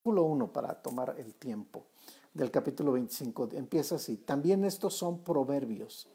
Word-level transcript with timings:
Versículo 0.00 0.22
1 0.22 0.50
para 0.50 0.72
tomar 0.80 1.14
el 1.18 1.34
tiempo 1.34 1.84
del 2.32 2.50
capítulo 2.50 2.92
25. 2.92 3.50
Empieza 3.52 3.96
así. 3.96 4.16
También 4.16 4.64
estos 4.64 4.94
son 4.94 5.18
proverbios. 5.18 6.08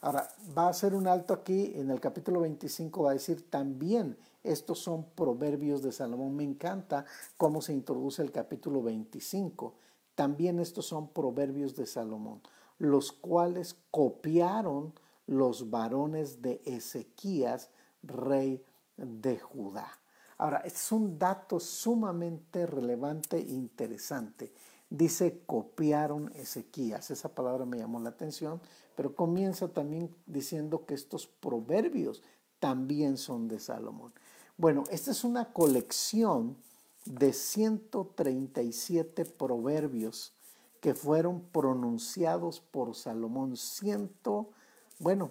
Ahora, 0.00 0.28
va 0.58 0.66
a 0.66 0.70
hacer 0.70 0.92
un 0.92 1.06
alto 1.06 1.32
aquí 1.32 1.70
en 1.76 1.92
el 1.92 2.00
capítulo 2.00 2.40
25, 2.40 3.04
va 3.04 3.10
a 3.10 3.12
decir 3.12 3.48
también 3.48 4.16
estos 4.42 4.80
son 4.80 5.04
proverbios 5.14 5.84
de 5.84 5.92
Salomón. 5.92 6.34
Me 6.34 6.42
encanta 6.42 7.04
cómo 7.36 7.62
se 7.62 7.72
introduce 7.72 8.22
el 8.22 8.32
capítulo 8.32 8.82
25. 8.82 9.72
También 10.16 10.58
estos 10.58 10.86
son 10.86 11.06
proverbios 11.06 11.76
de 11.76 11.86
Salomón, 11.86 12.40
los 12.78 13.12
cuales 13.12 13.76
copiaron 13.92 14.94
los 15.28 15.70
varones 15.70 16.42
de 16.42 16.60
Ezequías, 16.64 17.70
rey 18.02 18.64
de 18.96 19.38
Judá. 19.38 20.01
Ahora, 20.42 20.58
es 20.64 20.90
un 20.90 21.20
dato 21.20 21.60
sumamente 21.60 22.66
relevante 22.66 23.36
e 23.36 23.52
interesante. 23.52 24.52
Dice 24.90 25.44
copiaron 25.46 26.32
Ezequías. 26.34 27.12
Esa 27.12 27.28
palabra 27.28 27.64
me 27.64 27.78
llamó 27.78 28.00
la 28.00 28.08
atención, 28.08 28.60
pero 28.96 29.14
comienza 29.14 29.68
también 29.68 30.12
diciendo 30.26 30.84
que 30.84 30.94
estos 30.94 31.28
proverbios 31.28 32.24
también 32.58 33.18
son 33.18 33.46
de 33.46 33.60
Salomón. 33.60 34.12
Bueno, 34.56 34.82
esta 34.90 35.12
es 35.12 35.22
una 35.22 35.52
colección 35.52 36.56
de 37.04 37.32
137 37.32 39.24
proverbios 39.24 40.32
que 40.80 40.96
fueron 40.96 41.42
pronunciados 41.52 42.58
por 42.58 42.96
Salomón. 42.96 43.56
Ciento, 43.56 44.50
bueno, 44.98 45.30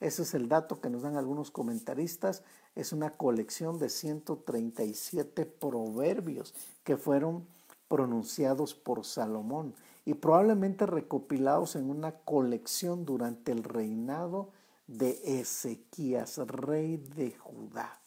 ese 0.00 0.22
es 0.22 0.34
el 0.34 0.48
dato 0.48 0.80
que 0.80 0.90
nos 0.90 1.02
dan 1.02 1.16
algunos 1.16 1.52
comentaristas. 1.52 2.42
Es 2.76 2.92
una 2.92 3.10
colección 3.10 3.78
de 3.78 3.88
137 3.88 5.46
proverbios 5.46 6.54
que 6.84 6.96
fueron 6.96 7.44
pronunciados 7.88 8.74
por 8.74 9.04
Salomón 9.04 9.74
y 10.04 10.14
probablemente 10.14 10.86
recopilados 10.86 11.74
en 11.74 11.90
una 11.90 12.12
colección 12.12 13.04
durante 13.04 13.50
el 13.50 13.64
reinado 13.64 14.50
de 14.86 15.18
Ezequías, 15.24 16.38
rey 16.38 16.96
de 16.96 17.32
Judá. 17.32 17.98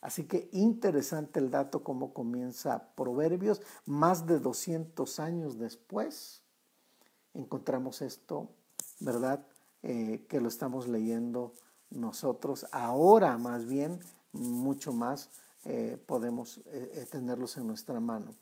Así 0.00 0.24
que 0.24 0.48
interesante 0.52 1.38
el 1.38 1.50
dato 1.50 1.84
cómo 1.84 2.12
comienza 2.12 2.88
Proverbios, 2.94 3.62
más 3.84 4.26
de 4.26 4.38
200 4.40 5.20
años 5.20 5.58
después 5.58 6.42
encontramos 7.34 8.02
esto, 8.02 8.48
¿verdad? 9.00 9.44
Eh, 9.82 10.26
que 10.28 10.40
lo 10.40 10.48
estamos 10.48 10.88
leyendo 10.88 11.52
nosotros. 11.90 12.66
Ahora 12.72 13.38
más 13.38 13.66
bien, 13.66 14.00
mucho 14.32 14.92
más 14.92 15.30
eh, 15.64 15.98
podemos 16.06 16.60
eh, 16.66 17.06
tenerlos 17.10 17.56
en 17.56 17.66
nuestra 17.66 18.00
mano. 18.00 18.34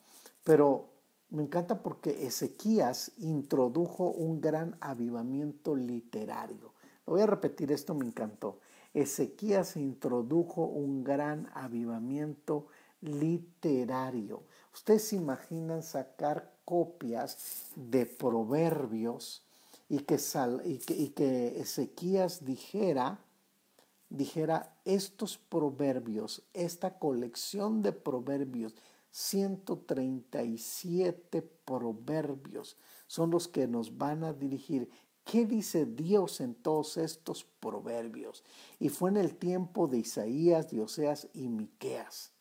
Pero 0.45 0.91
me 1.31 1.43
encanta 1.43 1.83
porque 1.83 2.27
Ezequías 2.27 3.13
introdujo 3.19 4.11
un 4.11 4.41
gran 4.41 4.77
avivamiento 4.81 5.75
literario. 5.75 6.73
voy 7.05 7.21
a 7.21 7.27
repetir 7.27 7.73
esto, 7.73 7.95
me 7.95 8.07
encantó. 8.07 8.61
Ezequías 8.95 9.77
introdujo 9.77 10.65
un 10.65 11.03
gran 11.03 11.51
avivamiento 11.53 12.69
literario. 13.01 14.45
Ustedes 14.73 15.09
se 15.09 15.17
imaginan 15.17 15.83
sacar 15.83 16.53
copias 16.65 17.71
de 17.75 18.07
proverbios 18.07 19.43
y 19.89 19.99
que, 19.99 20.19
y 20.65 21.09
que 21.11 21.61
Ezequías 21.61 22.45
dijera, 22.45 23.19
dijera 24.09 24.77
estos 24.85 25.39
proverbios, 25.39 26.43
esta 26.53 26.99
colección 26.99 27.83
de 27.83 27.93
proverbios 27.93 28.75
137 29.17 31.43
proverbios 31.65 32.77
son 33.07 33.31
los 33.31 33.49
que 33.49 33.67
nos 33.67 33.97
van 33.97 34.25
a 34.25 34.35
dirigir. 34.35 34.91
¿Qué 35.25 35.47
dice 35.47 35.87
Dios 35.87 36.43
en 36.43 36.55
todos 36.55 36.99
estos 36.99 37.45
proverbios? 37.45 38.45
Y 38.79 38.91
fue 38.91 39.09
en 39.09 39.17
el 39.17 39.37
tiempo 39.37 39.89
de 39.89 39.97
Isaías, 39.99 40.71
de 40.71 40.83
Oseas 40.83 41.29
y 41.33 41.49
Miqueas. 41.49 42.35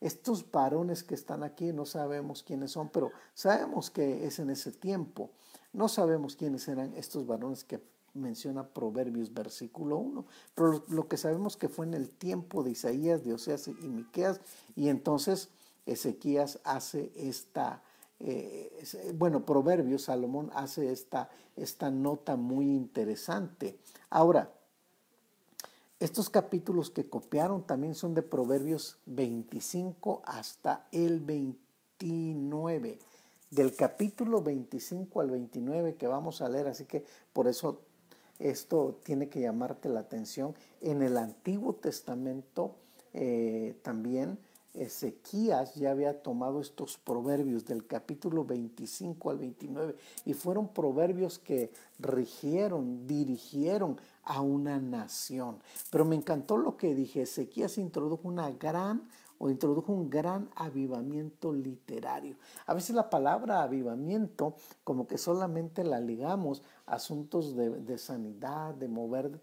Estos 0.00 0.48
varones 0.50 1.02
que 1.02 1.16
están 1.16 1.42
aquí 1.42 1.72
no 1.72 1.84
sabemos 1.84 2.44
quiénes 2.44 2.70
son, 2.70 2.90
pero 2.90 3.10
sabemos 3.34 3.90
que 3.90 4.24
es 4.24 4.38
en 4.38 4.50
ese 4.50 4.70
tiempo. 4.70 5.32
No 5.72 5.88
sabemos 5.88 6.36
quiénes 6.36 6.68
eran 6.68 6.94
estos 6.94 7.26
varones 7.26 7.64
que 7.64 7.82
menciona 8.14 8.68
Proverbios 8.68 9.32
versículo 9.32 9.96
1, 9.98 10.24
pero 10.54 10.84
lo 10.88 11.08
que 11.08 11.16
sabemos 11.16 11.56
que 11.56 11.68
fue 11.68 11.86
en 11.86 11.94
el 11.94 12.10
tiempo 12.10 12.62
de 12.62 12.70
Isaías, 12.70 13.24
de 13.24 13.34
Oseas 13.34 13.68
y 13.68 13.88
Miqueas, 13.88 14.40
y 14.76 14.88
entonces 14.88 15.48
Ezequías 15.86 16.60
hace 16.64 17.10
esta, 17.16 17.82
eh, 18.20 18.84
bueno, 19.14 19.44
Proverbios, 19.44 20.02
Salomón 20.02 20.50
hace 20.54 20.92
esta, 20.92 21.30
esta 21.56 21.90
nota 21.90 22.36
muy 22.36 22.66
interesante. 22.66 23.78
Ahora, 24.08 24.52
estos 26.00 26.30
capítulos 26.30 26.90
que 26.90 27.10
copiaron 27.10 27.62
también 27.66 27.94
son 27.94 28.14
de 28.14 28.22
Proverbios 28.22 28.98
25 29.04 30.22
hasta 30.24 30.86
el 30.92 31.20
29. 31.20 32.98
Del 33.50 33.74
capítulo 33.74 34.40
25 34.40 35.20
al 35.20 35.30
29 35.30 35.96
que 35.96 36.06
vamos 36.06 36.40
a 36.40 36.48
leer, 36.48 36.68
así 36.68 36.86
que 36.86 37.04
por 37.32 37.48
eso 37.48 37.82
esto 38.40 38.98
tiene 39.04 39.28
que 39.28 39.40
llamarte 39.40 39.88
la 39.88 40.00
atención. 40.00 40.54
En 40.80 41.02
el 41.02 41.16
Antiguo 41.16 41.74
Testamento 41.74 42.74
eh, 43.12 43.76
también 43.82 44.38
Ezequías 44.74 45.74
ya 45.74 45.90
había 45.90 46.22
tomado 46.22 46.60
estos 46.60 46.96
proverbios 46.96 47.66
del 47.66 47.86
capítulo 47.86 48.44
25 48.44 49.30
al 49.30 49.38
29 49.38 49.96
y 50.24 50.34
fueron 50.34 50.68
proverbios 50.68 51.38
que 51.38 51.70
rigieron, 51.98 53.06
dirigieron 53.06 54.00
a 54.22 54.40
una 54.40 54.78
nación. 54.78 55.58
Pero 55.90 56.04
me 56.04 56.14
encantó 56.14 56.56
lo 56.56 56.76
que 56.76 56.94
dije, 56.94 57.22
Ezequías 57.22 57.78
introdujo 57.78 58.28
una 58.28 58.50
gran 58.52 59.08
o 59.42 59.48
introdujo 59.48 59.92
un 59.92 60.10
gran 60.10 60.50
avivamiento 60.54 61.50
literario. 61.50 62.36
A 62.66 62.74
veces 62.74 62.94
la 62.94 63.08
palabra 63.08 63.62
avivamiento 63.62 64.54
como 64.84 65.06
que 65.08 65.16
solamente 65.16 65.82
la 65.82 65.98
ligamos 65.98 66.62
a 66.84 66.96
asuntos 66.96 67.56
de, 67.56 67.96
sanidad, 67.96 68.74
de 68.74 68.86
mover, 68.86 69.40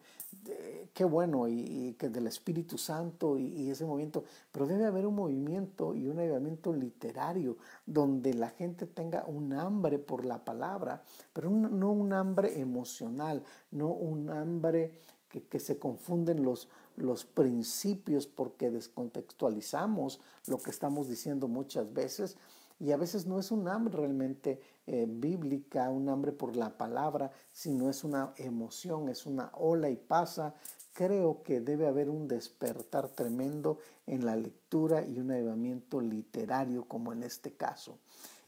qué 0.93 1.03
bueno, 1.03 1.47
y, 1.47 1.95
que 1.97 2.09
del 2.09 2.27
Espíritu 2.27 2.77
Santo 2.77 3.39
y, 3.39 3.71
ese 3.71 3.85
movimiento, 3.85 4.23
pero 4.51 4.67
debe 4.67 4.85
haber 4.85 5.07
un 5.07 5.15
movimiento 5.15 5.95
y 5.95 6.07
un 6.07 6.19
avivamiento 6.19 6.71
literario 6.73 7.57
donde 7.87 8.35
la 8.35 8.49
gente 8.49 8.85
tenga 8.85 9.25
un 9.25 9.51
hambre 9.53 9.97
por 9.97 10.25
la 10.25 10.45
palabra, 10.45 11.01
pero 11.33 11.49
no 11.49 11.91
un 11.91 12.13
hambre 12.13 12.59
emocional, 12.61 13.43
no 13.71 13.87
un 13.87 14.29
hambre 14.29 14.91
que, 15.29 15.59
se 15.59 15.77
confunden 15.77 16.43
los, 16.43 16.69
los 16.95 17.25
principios 17.25 18.27
porque 18.27 18.71
descontextualizamos 18.71 20.19
lo 20.47 20.57
que 20.57 20.71
estamos 20.71 21.07
diciendo 21.07 21.47
muchas 21.47 21.93
veces 21.93 22.37
y 22.79 22.91
a 22.91 22.97
veces 22.97 23.25
no 23.25 23.39
es 23.39 23.51
un 23.51 23.67
hambre 23.67 23.97
realmente 23.97 24.59
eh, 24.85 25.07
bíblica, 25.09 25.89
un 25.89 26.09
hambre 26.09 26.31
por 26.31 26.55
la 26.55 26.77
palabra, 26.77 27.31
sino 27.51 27.89
es 27.89 28.03
una 28.03 28.33
emoción, 28.37 29.09
es 29.09 29.25
una 29.25 29.51
ola 29.55 29.89
y 29.89 29.95
pasa. 29.95 30.53
Creo 30.93 31.41
que 31.43 31.59
debe 31.59 31.87
haber 31.87 32.09
un 32.09 32.27
despertar 32.27 33.09
tremendo 33.09 33.79
en 34.05 34.25
la 34.25 34.35
lectura 34.35 35.05
y 35.05 35.19
un 35.19 35.31
avivamiento 35.31 36.01
literario 36.01 36.85
como 36.85 37.13
en 37.13 37.23
este 37.23 37.53
caso. 37.53 37.97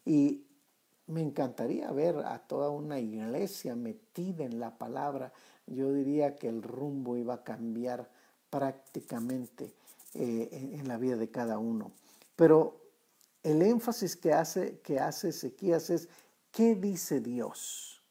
Y 0.06 0.45
me 1.07 1.22
encantaría 1.22 1.91
ver 1.91 2.18
a 2.19 2.38
toda 2.39 2.69
una 2.69 3.00
iglesia 3.00 3.75
metida 3.75 4.45
en 4.45 4.59
la 4.59 4.78
palabra. 4.78 5.34
Yo 5.69 5.94
diría 5.94 6.35
que 6.35 6.47
el 6.47 6.63
rumbo 6.63 7.16
iba 7.16 7.35
a 7.35 7.44
cambiar 7.44 8.09
prácticamente 8.50 9.74
eh, 10.16 10.50
en, 10.74 10.88
la 10.88 10.97
vida 10.97 11.16
de 11.16 11.30
cada 11.30 11.59
uno. 11.59 11.91
Pero 12.35 12.81
el 13.44 13.62
énfasis 13.62 14.16
que 14.16 14.34
hace, 14.34 14.80
que 14.80 15.00
hace 15.00 15.30
Ezequías 15.30 15.89
es, 15.89 16.10
¿qué 16.51 16.75
dice 16.75 17.21
Dios? 17.21 18.01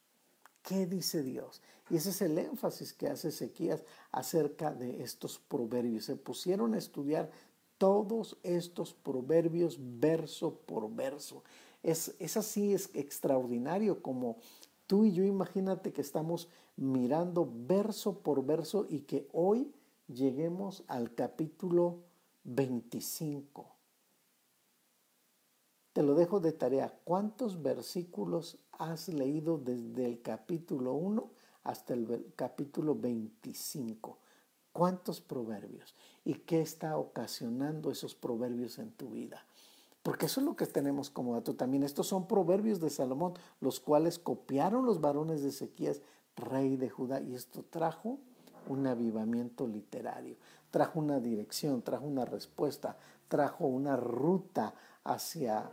¿Qué 0.62 0.87
dice 0.87 1.22
Dios? 1.22 1.60
Y 1.90 1.96
ese 1.96 2.10
es 2.10 2.22
el 2.22 2.38
énfasis 2.38 2.93
que 2.93 3.08
hace 3.08 3.28
Ezequías 3.28 3.82
acerca 4.12 4.72
de 4.72 5.02
estos 5.02 5.38
proverbios. 5.38 6.05
Se 6.05 6.16
pusieron 6.16 6.75
a 6.75 6.78
estudiar 6.78 7.31
todos 7.78 8.37
estos 8.43 8.94
proverbios 8.94 9.78
verso 9.81 10.55
por 10.66 10.94
verso. 10.94 11.43
Es, 11.82 12.14
es 12.19 12.37
así, 12.37 12.75
es 12.75 12.90
extraordinario 12.94 14.02
como 14.02 14.37
tú 14.88 15.05
y 15.05 15.12
yo 15.12 15.23
imagínate 15.23 15.93
que 15.93 16.00
estamos 16.00 16.49
mirando 16.76 17.49
verso 17.49 18.19
por 18.20 18.44
verso 18.44 18.87
y 18.88 19.00
que 19.00 19.29
hoy 19.32 19.70
lleguemos 20.08 20.82
al 20.88 21.14
capítulo 21.14 21.99
25. 22.43 23.67
Te 25.93 26.02
lo 26.02 26.14
dejo 26.14 26.40
de 26.40 26.52
tarea. 26.52 26.99
¿Cuántos 27.05 27.62
versículos 27.62 28.58
has 28.73 29.08
leído 29.08 29.58
desde 29.58 30.06
el 30.06 30.23
capítulo 30.23 30.94
1 30.94 31.31
hasta 31.64 31.93
el 31.93 32.32
capítulo 32.34 32.94
25? 32.94 34.19
¿Cuántos 34.73 35.20
proverbios? 35.20 35.94
¿Y 36.25 36.34
qué 36.34 36.62
está 36.62 36.96
ocasionando 36.96 37.91
esos 37.91 38.14
proverbios 38.14 38.79
en 38.79 38.93
tu 38.93 39.11
vida? 39.11 39.44
Porque 40.02 40.26
eso 40.26 40.40
es 40.40 40.46
lo 40.46 40.56
que 40.56 40.66
tenemos 40.66 41.10
como 41.10 41.34
dato 41.34 41.54
también. 41.54 41.82
Estos 41.82 42.06
son 42.06 42.26
proverbios 42.26 42.80
de 42.80 42.90
Salomón, 42.90 43.34
los 43.60 43.80
cuales 43.80 44.18
copiaron 44.18 44.86
los 44.86 45.00
varones 45.00 45.42
de 45.42 45.48
Ezequías, 45.48 46.00
rey 46.36 46.76
de 46.76 46.88
Judá, 46.88 47.20
y 47.20 47.34
esto 47.34 47.64
trajo 47.68 48.18
un 48.68 48.86
avivamiento 48.86 49.66
literario, 49.66 50.36
trajo 50.70 51.00
una 51.00 51.20
dirección, 51.20 51.82
trajo 51.82 52.06
una 52.06 52.24
respuesta, 52.24 52.96
trajo 53.28 53.66
una 53.66 53.96
ruta 53.96 54.74
hacia, 55.04 55.70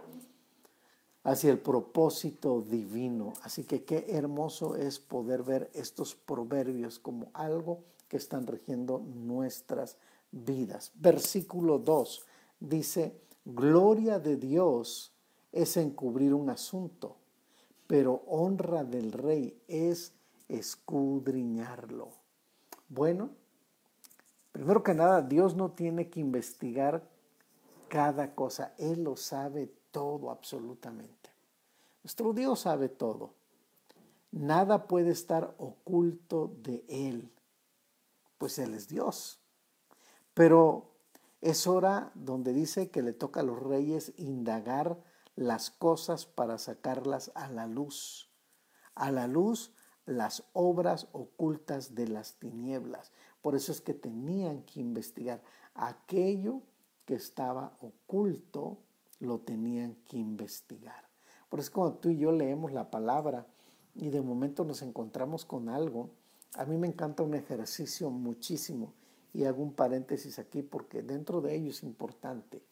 hacia 1.24 1.52
el 1.52 1.60
propósito 1.60 2.62
divino. 2.62 3.34
Así 3.44 3.64
que 3.64 3.84
qué 3.84 4.06
hermoso 4.10 4.76
es 4.76 5.00
poder 5.00 5.44
ver 5.44 5.70
estos 5.74 6.16
proverbios 6.16 7.00
como 7.00 7.28
algo 7.34 7.84
que 8.08 8.18
están 8.18 8.48
rigiendo 8.48 9.00
nuestras 9.00 9.98
vidas. 10.32 10.92
Versículo 10.96 11.80
2 11.80 12.26
dice, 12.60 13.20
gloria 13.46 14.20
de 14.20 14.36
Dios 14.36 15.14
es 15.52 15.78
encubrir 15.78 16.34
un 16.34 16.50
asunto, 16.50 17.16
pero 17.88 18.24
honra 18.28 18.84
del 18.84 19.12
rey 19.12 19.58
es 19.68 20.14
escudriñarlo. 20.50 22.10
Bueno, 22.90 23.30
primero 24.52 24.84
que 24.84 24.94
nada, 24.94 25.22
Dios 25.22 25.56
no 25.56 25.72
tiene 25.72 26.10
que 26.10 26.20
investigar 26.20 27.08
cada 27.88 28.34
cosa, 28.36 28.74
Él 28.78 29.04
lo 29.04 29.16
sabe 29.16 29.72
todo 29.92 30.30
absolutamente. 30.30 31.30
Nuestro 32.04 32.34
Dios 32.34 32.60
sabe 32.60 32.90
todo. 32.90 33.34
Nada 34.32 34.88
puede 34.88 35.12
estar 35.12 35.56
oculto 35.58 36.52
de 36.62 36.84
Él, 36.90 37.32
pues 38.38 38.60
Él 38.60 38.74
es 38.74 38.88
Dios. 38.90 39.40
Pero 40.34 40.95
es 41.46 41.68
hora 41.68 42.12
donde 42.16 42.54
dice 42.54 42.90
que 42.90 43.04
le 43.04 43.14
toca 43.14 43.42
a 43.42 43.44
los 43.44 43.62
reyes 43.62 44.14
indagar 44.18 44.98
las 45.36 45.70
cosas 45.70 46.26
para 46.26 46.58
sacarlas 46.58 47.32
a 47.36 47.48
la 47.50 47.68
luz. 47.68 48.32
A 48.96 49.12
la 49.12 49.28
luz 49.28 49.72
las 50.08 50.44
obras 50.54 51.08
ocultas 51.12 51.94
de 51.94 52.08
las 52.08 52.40
tinieblas. 52.40 53.12
Por 53.44 53.56
eso 53.56 53.72
es 53.72 53.80
que 53.80 53.94
tenían 53.94 54.64
que 54.64 54.80
investigar 54.80 55.44
aquello 55.76 56.64
que 57.06 57.14
estaba 57.14 57.78
oculto, 57.80 58.80
lo 59.20 59.38
tenían 59.42 59.94
que 60.08 60.18
investigar. 60.18 61.08
Por 61.48 61.60
eso 61.60 61.72
cuando 61.72 62.00
tú 62.00 62.10
y 62.10 62.18
yo 62.18 62.32
leemos 62.32 62.72
la 62.72 62.90
palabra 62.90 63.46
y 63.94 64.10
de 64.10 64.22
momento 64.22 64.64
nos 64.64 64.82
encontramos 64.82 65.46
con 65.46 65.70
algo, 65.70 66.10
a 66.56 66.66
mí 66.66 66.76
me 66.76 66.88
encanta 66.88 67.22
un 67.22 67.36
ejercicio 67.36 68.10
muchísimo 68.10 68.94
y 69.36 69.46
hago 69.46 69.62
un 69.62 69.74
paréntesis 69.74 70.40
aquí 70.40 70.62
porque 70.62 71.04
dentro 71.04 71.42
de 71.42 71.56
ello 71.56 71.70
es 71.72 71.84
importante. 71.84 72.64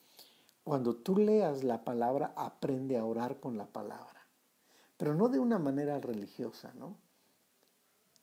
Cuando 0.63 0.95
tú 0.95 1.18
leas 1.18 1.63
la 1.63 1.83
palabra, 1.83 2.33
aprende 2.36 2.98
a 2.98 3.06
orar 3.06 3.39
con 3.39 3.57
la 3.57 3.65
palabra, 3.65 4.27
pero 4.98 5.13
no 5.13 5.27
de 5.27 5.39
una 5.39 5.60
manera 5.60 6.00
religiosa, 6.00 6.74
¿no? 6.75 6.95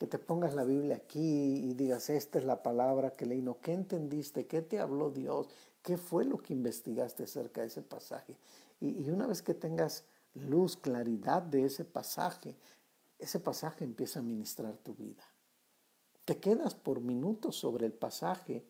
que 0.00 0.06
te 0.06 0.18
pongas 0.18 0.54
la 0.54 0.64
Biblia 0.64 0.96
aquí 0.96 1.20
y 1.20 1.74
digas, 1.74 2.08
esta 2.08 2.38
es 2.38 2.46
la 2.46 2.62
palabra 2.62 3.10
que 3.10 3.26
leí, 3.26 3.42
no, 3.42 3.60
¿qué 3.60 3.74
entendiste? 3.74 4.46
¿Qué 4.46 4.62
te 4.62 4.80
habló 4.80 5.10
Dios? 5.10 5.50
¿Qué 5.82 5.98
fue 5.98 6.24
lo 6.24 6.38
que 6.38 6.54
investigaste 6.54 7.24
acerca 7.24 7.60
de 7.60 7.66
ese 7.66 7.82
pasaje? 7.82 8.34
Y, 8.80 9.10
una 9.10 9.26
vez 9.26 9.42
que 9.42 9.52
tengas 9.52 10.04
luz, 10.32 10.78
claridad 10.78 11.42
de 11.42 11.66
ese 11.66 11.84
pasaje, 11.84 12.56
ese 13.18 13.40
pasaje 13.40 13.84
empieza 13.84 14.20
a 14.20 14.22
ministrar 14.22 14.78
tu 14.78 14.94
vida. 14.94 15.22
Te 16.30 16.38
quedas 16.38 16.76
por 16.76 17.00
minutos 17.00 17.56
sobre 17.56 17.86
el 17.86 17.92
pasaje 17.92 18.64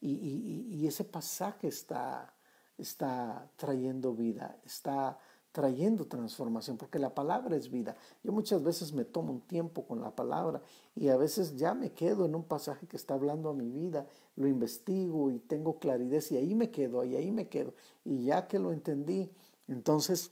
y, 0.00 0.86
ese 0.86 1.02
pasaje 1.02 1.66
está, 1.66 2.32
está 2.78 3.50
trayendo 3.56 4.14
vida, 4.14 4.56
está 4.64 5.18
trayendo 5.50 6.06
transformación, 6.06 6.76
porque 6.76 7.00
la 7.00 7.12
palabra 7.12 7.56
es 7.56 7.68
vida. 7.68 7.96
Yo 8.22 8.30
muchas 8.30 8.62
veces 8.62 8.92
me 8.92 9.04
tomo 9.04 9.32
un 9.32 9.40
tiempo 9.40 9.84
con 9.84 10.00
la 10.00 10.14
palabra 10.14 10.62
y 10.94 11.08
a 11.08 11.16
veces 11.16 11.56
ya 11.56 11.74
me 11.74 11.90
quedo 11.90 12.26
en 12.26 12.36
un 12.36 12.44
pasaje 12.44 12.86
que 12.86 12.96
está 12.96 13.14
hablando 13.14 13.48
a 13.48 13.54
mi 13.54 13.72
vida, 13.72 14.06
lo 14.36 14.46
investigo 14.46 15.32
y 15.32 15.40
tengo 15.40 15.80
claridad 15.80 16.22
y 16.30 16.36
ahí 16.36 16.54
me 16.54 16.70
quedo, 16.70 17.02
y 17.02 17.16
ahí 17.16 17.32
me 17.32 17.48
quedo. 17.48 17.74
Y 18.04 18.26
ya 18.26 18.46
que 18.46 18.60
lo 18.60 18.70
entendí, 18.70 19.32
entonces 19.66 20.30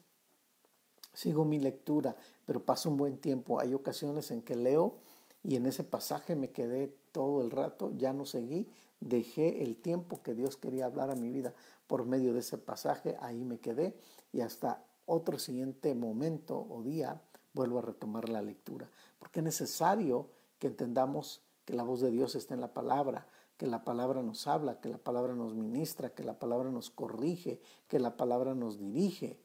sigo 1.13 1.45
mi 1.45 1.59
lectura, 1.59 2.15
pero 2.47 2.65
paso 2.65 2.89
un 2.89 2.97
buen 2.97 3.19
tiempo. 3.19 3.59
Hay 3.59 3.75
ocasiones 3.75 4.31
en 4.31 4.43
que 4.43 4.55
leo 4.55 5.01
y 5.43 5.57
en 5.57 5.67
ese 5.67 5.85
pasaje 5.85 6.37
me 6.37 6.51
quedé 6.51 6.95
todo 7.13 7.43
el 7.43 7.51
rato, 7.51 7.93
ya 7.97 8.13
no 8.13 8.25
seguí, 8.25 8.69
dejé 9.01 9.63
el 9.63 9.77
tiempo 9.77 10.23
que 10.23 10.35
Dios 10.35 10.57
quería 10.57 10.87
hablar 10.87 11.11
a 11.11 11.15
mi 11.15 11.31
vida 11.31 11.55
por 11.87 12.05
medio 12.05 12.33
de 12.33 12.41
ese 12.41 12.59
pasaje, 12.59 13.17
ahí 13.21 13.45
me 13.45 13.59
quedé 13.59 13.99
y 14.33 14.41
hasta 14.41 14.85
otro 15.07 15.39
siguiente 15.39 15.95
momento 15.95 16.67
o 16.69 16.83
día 16.83 17.21
vuelvo 17.55 17.79
a 17.79 17.83
retomar 17.83 18.29
la 18.29 18.43
lectura, 18.43 18.91
porque 19.19 19.41
es 19.41 19.45
necesario 19.45 20.29
que 20.59 20.67
entendamos 20.67 21.43
que 21.65 21.75
la 21.75 21.83
voz 21.83 22.01
de 22.01 22.11
Dios 22.11 22.35
está 22.35 22.55
en 22.55 22.61
la 22.61 22.73
palabra, 22.75 23.27
que 23.57 23.67
la 23.67 23.85
palabra 23.85 24.23
nos 24.23 24.47
habla, 24.47 24.81
que 24.81 24.89
la 24.89 24.99
palabra 24.99 25.35
nos 25.35 25.55
ministra, 25.55 26.11
que 26.11 26.25
la 26.25 26.39
palabra 26.39 26.71
nos 26.71 26.91
corrige, 26.91 27.61
que 27.89 27.99
la 27.99 28.17
palabra 28.17 28.55
nos 28.55 28.79
dirige, 28.79 29.41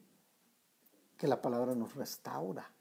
que 1.17 1.27
la 1.27 1.41
palabra 1.41 1.73
nos 1.75 1.95
restaura. 1.95 2.71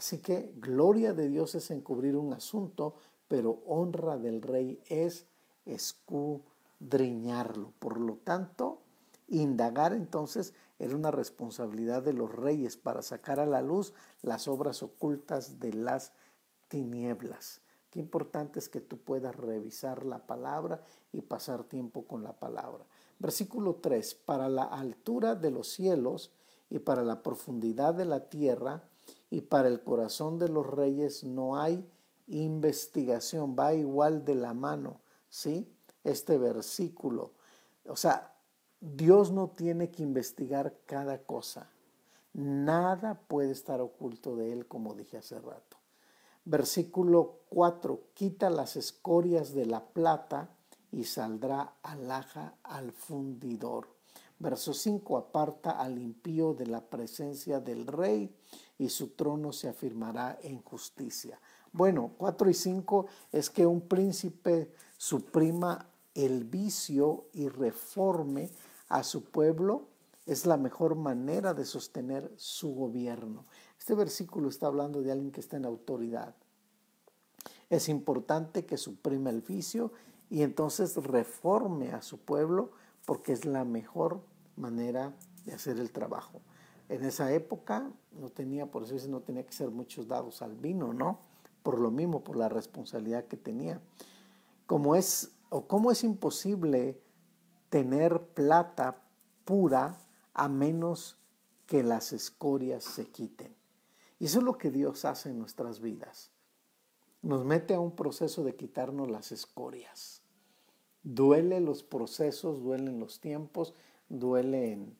Así 0.00 0.16
que 0.16 0.54
gloria 0.56 1.12
de 1.12 1.28
Dios 1.28 1.54
es 1.54 1.70
encubrir 1.70 2.16
un 2.16 2.32
asunto, 2.32 2.94
pero 3.28 3.60
honra 3.66 4.16
del 4.16 4.40
rey 4.40 4.80
es 4.86 5.26
escudriñarlo. 5.66 7.74
Por 7.78 8.00
lo 8.00 8.16
tanto, 8.16 8.80
indagar 9.28 9.92
entonces 9.92 10.54
era 10.78 10.96
una 10.96 11.10
responsabilidad 11.10 12.02
de 12.02 12.14
los 12.14 12.34
reyes 12.34 12.78
para 12.78 13.02
sacar 13.02 13.40
a 13.40 13.44
la 13.44 13.60
luz 13.60 13.92
las 14.22 14.48
obras 14.48 14.82
ocultas 14.82 15.60
de 15.60 15.74
las 15.74 16.14
tinieblas. 16.68 17.60
Qué 17.90 18.00
importante 18.00 18.58
es 18.58 18.70
que 18.70 18.80
tú 18.80 18.96
puedas 18.96 19.36
revisar 19.36 20.06
la 20.06 20.26
palabra 20.26 20.82
y 21.12 21.20
pasar 21.20 21.64
tiempo 21.64 22.06
con 22.06 22.22
la 22.22 22.32
palabra. 22.32 22.86
Versículo 23.18 23.74
3. 23.82 24.14
Para 24.14 24.48
la 24.48 24.64
altura 24.64 25.34
de 25.34 25.50
los 25.50 25.68
cielos 25.68 26.32
y 26.70 26.78
para 26.78 27.04
la 27.04 27.22
profundidad 27.22 27.92
de 27.92 28.06
la 28.06 28.30
tierra 28.30 28.84
y 29.30 29.42
para 29.42 29.68
el 29.68 29.82
corazón 29.82 30.38
de 30.38 30.48
los 30.48 30.66
reyes 30.66 31.24
no 31.24 31.56
hay 31.56 31.88
investigación. 32.26 33.56
Va 33.58 33.74
igual 33.74 34.24
de 34.24 34.34
la 34.34 34.54
mano, 34.54 35.00
¿sí? 35.28 35.72
Este 36.02 36.36
versículo. 36.36 37.32
O 37.86 37.96
sea, 37.96 38.34
Dios 38.80 39.30
no 39.30 39.50
tiene 39.50 39.90
que 39.90 40.02
investigar 40.02 40.74
cada 40.86 41.22
cosa. 41.22 41.70
Nada 42.32 43.20
puede 43.28 43.52
estar 43.52 43.80
oculto 43.80 44.36
de 44.36 44.52
Él, 44.52 44.66
como 44.66 44.94
dije 44.94 45.18
hace 45.18 45.38
rato. 45.38 45.76
Versículo 46.44 47.40
4, 47.50 48.00
quita 48.14 48.50
las 48.50 48.76
escorias 48.76 49.52
de 49.52 49.66
la 49.66 49.84
plata 49.84 50.48
y 50.90 51.04
saldrá 51.04 51.74
alhaja 51.82 52.54
al 52.62 52.92
fundidor. 52.92 53.88
Verso 54.38 54.72
5, 54.72 55.18
aparta 55.18 55.72
al 55.72 55.98
impío 55.98 56.54
de 56.54 56.66
la 56.66 56.80
presencia 56.80 57.60
del 57.60 57.86
rey 57.86 58.34
y 58.80 58.88
su 58.88 59.08
trono 59.08 59.52
se 59.52 59.68
afirmará 59.68 60.38
en 60.42 60.62
justicia. 60.62 61.38
Bueno, 61.70 62.14
4 62.16 62.48
y 62.48 62.54
5 62.54 63.06
es 63.30 63.50
que 63.50 63.66
un 63.66 63.82
príncipe 63.82 64.72
suprima 64.96 65.86
el 66.14 66.44
vicio 66.44 67.26
y 67.34 67.48
reforme 67.48 68.48
a 68.88 69.02
su 69.02 69.24
pueblo 69.24 69.88
es 70.24 70.46
la 70.46 70.56
mejor 70.56 70.94
manera 70.94 71.52
de 71.52 71.66
sostener 71.66 72.32
su 72.36 72.74
gobierno. 72.74 73.44
Este 73.78 73.94
versículo 73.94 74.48
está 74.48 74.68
hablando 74.68 75.02
de 75.02 75.12
alguien 75.12 75.30
que 75.30 75.40
está 75.40 75.58
en 75.58 75.66
autoridad. 75.66 76.34
Es 77.68 77.90
importante 77.90 78.64
que 78.64 78.78
suprima 78.78 79.28
el 79.28 79.42
vicio 79.42 79.92
y 80.30 80.40
entonces 80.40 80.96
reforme 80.96 81.92
a 81.92 82.00
su 82.00 82.18
pueblo 82.18 82.70
porque 83.04 83.32
es 83.32 83.44
la 83.44 83.66
mejor 83.66 84.22
manera 84.56 85.14
de 85.44 85.52
hacer 85.52 85.78
el 85.78 85.92
trabajo. 85.92 86.40
En 86.90 87.04
esa 87.04 87.32
época 87.32 87.88
no 88.10 88.30
tenía, 88.30 88.68
por 88.68 88.82
eso 88.82 89.08
no 89.08 89.20
tenía 89.20 89.46
que 89.46 89.52
ser 89.52 89.70
muchos 89.70 90.08
dados 90.08 90.42
al 90.42 90.56
vino, 90.56 90.92
¿no? 90.92 91.20
Por 91.62 91.78
lo 91.78 91.92
mismo, 91.92 92.24
por 92.24 92.36
la 92.36 92.48
responsabilidad 92.48 93.26
que 93.26 93.36
tenía. 93.36 93.80
Como 94.66 94.96
es, 94.96 95.30
o 95.50 95.68
cómo 95.68 95.92
es 95.92 96.02
imposible 96.02 97.00
tener 97.68 98.20
plata 98.34 99.04
pura 99.44 100.00
a 100.34 100.48
menos 100.48 101.16
que 101.66 101.84
las 101.84 102.12
escorias 102.12 102.82
se 102.82 103.06
quiten. 103.06 103.54
Y 104.18 104.24
eso 104.24 104.40
es 104.40 104.44
lo 104.44 104.58
que 104.58 104.72
Dios 104.72 105.04
hace 105.04 105.30
en 105.30 105.38
nuestras 105.38 105.78
vidas. 105.78 106.32
Nos 107.22 107.44
mete 107.44 107.74
a 107.74 107.80
un 107.80 107.94
proceso 107.94 108.42
de 108.42 108.56
quitarnos 108.56 109.08
las 109.08 109.30
escorias. 109.30 110.22
Duele 111.04 111.60
los 111.60 111.84
procesos, 111.84 112.64
duelen 112.64 112.98
los 112.98 113.20
tiempos, 113.20 113.74
duelen, 114.08 114.98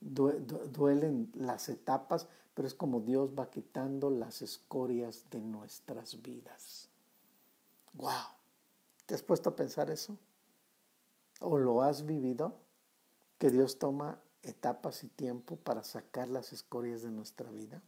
duelen 0.00 1.30
las 1.34 1.68
etapas, 1.68 2.28
pero 2.54 2.68
es 2.68 2.74
como 2.74 3.00
Dios 3.00 3.30
va 3.38 3.50
quitando 3.50 4.10
las 4.10 4.42
escorias 4.42 5.24
de 5.30 5.40
nuestras 5.40 6.22
vidas. 6.22 6.88
¡Wow! 7.94 8.36
¿Te 9.06 9.14
has 9.14 9.22
puesto 9.22 9.50
a 9.50 9.56
pensar 9.56 9.90
eso? 9.90 10.16
o 11.40 11.58
lo 11.58 11.82
has 11.82 12.04
vivido, 12.04 12.54
que 13.38 13.50
Dios 13.50 13.78
toma 13.78 14.20
etapas 14.42 15.04
y 15.04 15.08
tiempo 15.08 15.56
para 15.56 15.82
sacar 15.82 16.28
las 16.28 16.52
escorias 16.52 17.02
de 17.02 17.10
nuestra 17.10 17.50
vida? 17.50 17.82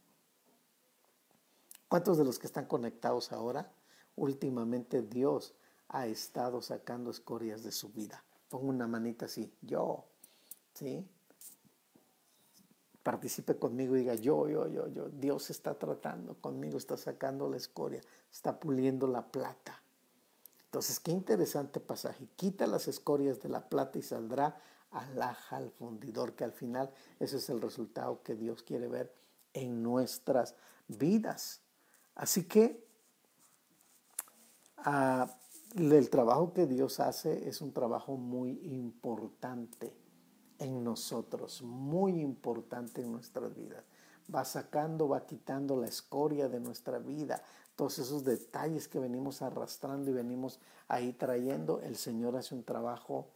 ¿Cuántos 1.87 2.17
de 2.17 2.23
los 2.23 2.39
que 2.39 2.47
están 2.47 2.65
conectados 2.65 3.31
ahora, 3.31 3.71
últimamente 4.15 5.01
Dios 5.01 5.53
ha 5.89 6.07
estado 6.07 6.61
sacando 6.61 7.11
escorias 7.11 7.63
de 7.63 7.71
su 7.71 7.89
vida? 7.89 8.23
Pongo 8.49 8.67
una 8.67 8.87
manita 8.87 9.25
así, 9.25 9.53
yo, 9.61 10.05
¿sí? 10.73 11.05
Participe 13.03 13.57
conmigo 13.57 13.95
y 13.95 14.01
diga, 14.01 14.15
yo, 14.15 14.47
yo, 14.47 14.67
yo, 14.67 14.87
yo, 14.87 15.09
Dios 15.09 15.49
está 15.49 15.73
tratando 15.73 16.35
conmigo, 16.35 16.77
está 16.77 16.97
sacando 16.97 17.49
la 17.49 17.57
escoria, 17.57 18.01
está 18.31 18.59
puliendo 18.59 19.07
la 19.07 19.25
plata. 19.31 19.81
Entonces, 20.65 20.99
qué 20.99 21.11
interesante 21.11 21.79
pasaje. 21.79 22.27
Quita 22.35 22.67
las 22.67 22.87
escorias 22.87 23.41
de 23.41 23.49
la 23.49 23.67
plata 23.67 23.97
y 23.97 24.03
saldrá 24.03 24.61
alhaja 24.91 25.57
al 25.57 25.71
fundidor, 25.71 26.33
que 26.33 26.43
al 26.43 26.51
final 26.51 26.91
ese 27.19 27.37
es 27.37 27.49
el 27.49 27.61
resultado 27.61 28.21
que 28.23 28.35
Dios 28.35 28.63
quiere 28.63 28.87
ver 28.87 29.13
en 29.53 29.81
nuestras 29.81 30.55
vidas. 30.87 31.61
Así 32.15 32.43
que 32.45 32.85
ah, 34.77 35.27
el 35.75 36.09
trabajo 36.09 36.53
que 36.53 36.67
Dios 36.67 36.99
hace 36.99 37.47
es 37.47 37.61
un 37.61 37.73
trabajo 37.73 38.15
muy 38.15 38.59
importante 38.63 40.00
en 40.61 40.83
nosotros, 40.83 41.63
muy 41.63 42.21
importante 42.21 43.01
en 43.01 43.11
nuestras 43.11 43.55
vidas. 43.55 43.83
Va 44.33 44.45
sacando, 44.45 45.09
va 45.09 45.25
quitando 45.25 45.75
la 45.75 45.87
escoria 45.87 46.47
de 46.47 46.59
nuestra 46.59 46.99
vida, 46.99 47.43
todos 47.75 47.97
esos 47.97 48.23
detalles 48.23 48.87
que 48.87 48.99
venimos 48.99 49.41
arrastrando 49.41 50.11
y 50.11 50.13
venimos 50.13 50.59
ahí 50.87 51.13
trayendo. 51.13 51.81
El 51.81 51.95
Señor 51.95 52.35
hace 52.35 52.53
un 52.53 52.63
trabajo 52.63 53.27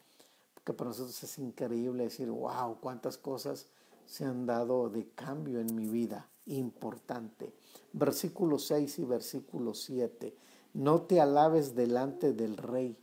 que 0.64 0.72
para 0.74 0.90
nosotros 0.90 1.22
es 1.24 1.40
increíble 1.40 2.04
decir, 2.04 2.30
wow, 2.30 2.78
cuántas 2.80 3.18
cosas 3.18 3.66
se 4.06 4.24
han 4.24 4.46
dado 4.46 4.90
de 4.90 5.10
cambio 5.16 5.60
en 5.60 5.76
mi 5.76 5.88
vida. 5.88 6.30
Importante. 6.46 7.54
Versículo 7.92 8.60
6 8.60 9.00
y 9.00 9.04
versículo 9.04 9.74
7. 9.74 10.36
No 10.76 11.02
te 11.02 11.22
alabes 11.22 11.76
delante 11.76 12.34
del 12.34 12.58
rey, 12.58 12.98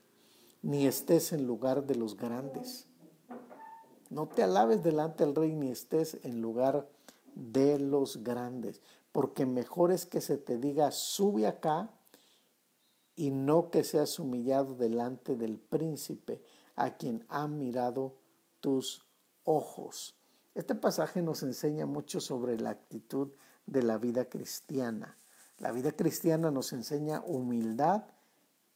ni 0.62 0.86
estés 0.86 1.32
en 1.32 1.44
lugar 1.44 1.86
de 1.86 1.96
los 1.96 2.16
grandes. 2.16 2.86
No 4.12 4.28
te 4.28 4.42
alabes 4.42 4.82
delante 4.82 5.24
del 5.24 5.34
rey, 5.34 5.54
ni 5.54 5.70
estés 5.70 6.18
en 6.22 6.42
lugar 6.42 6.86
de 7.34 7.78
los 7.78 8.22
grandes, 8.22 8.82
porque 9.10 9.46
mejor 9.46 9.90
es 9.90 10.04
que 10.04 10.20
se 10.20 10.36
te 10.36 10.58
diga, 10.58 10.90
sube 10.90 11.46
acá, 11.46 11.88
y 13.16 13.30
no 13.30 13.70
que 13.70 13.84
seas 13.84 14.18
humillado 14.18 14.74
delante 14.74 15.34
del 15.34 15.58
príncipe 15.58 16.42
a 16.76 16.98
quien 16.98 17.24
han 17.30 17.56
mirado 17.56 18.18
tus 18.60 19.06
ojos. 19.44 20.14
Este 20.54 20.74
pasaje 20.74 21.22
nos 21.22 21.42
enseña 21.42 21.86
mucho 21.86 22.20
sobre 22.20 22.60
la 22.60 22.68
actitud 22.68 23.30
de 23.64 23.82
la 23.82 23.96
vida 23.96 24.26
cristiana. 24.26 25.16
La 25.56 25.72
vida 25.72 25.92
cristiana 25.92 26.50
nos 26.50 26.74
enseña 26.74 27.22
humildad 27.24 28.04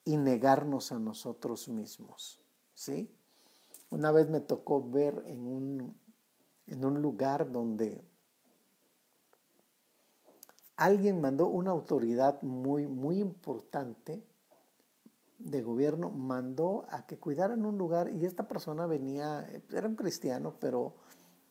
y 0.02 0.16
negarnos 0.16 0.92
a 0.92 0.98
nosotros 0.98 1.68
mismos. 1.68 2.40
¿sí? 2.72 3.10
Una 3.90 4.10
vez 4.12 4.28
me 4.28 4.40
tocó 4.40 4.82
ver 4.88 5.22
en 5.26 5.46
un, 5.46 5.96
en 6.66 6.84
un 6.84 7.00
lugar 7.00 7.50
donde 7.50 8.04
alguien 10.76 11.20
mandó 11.20 11.46
una 11.46 11.70
autoridad 11.70 12.42
muy, 12.42 12.86
muy 12.86 13.20
importante 13.20 14.22
de 15.38 15.62
gobierno 15.62 16.10
mandó 16.10 16.86
a 16.90 17.06
que 17.06 17.18
cuidaran 17.18 17.64
un 17.66 17.76
lugar 17.76 18.10
y 18.10 18.24
esta 18.24 18.48
persona 18.48 18.86
venía, 18.86 19.46
era 19.70 19.86
un 19.86 19.94
cristiano, 19.94 20.56
pero 20.58 20.94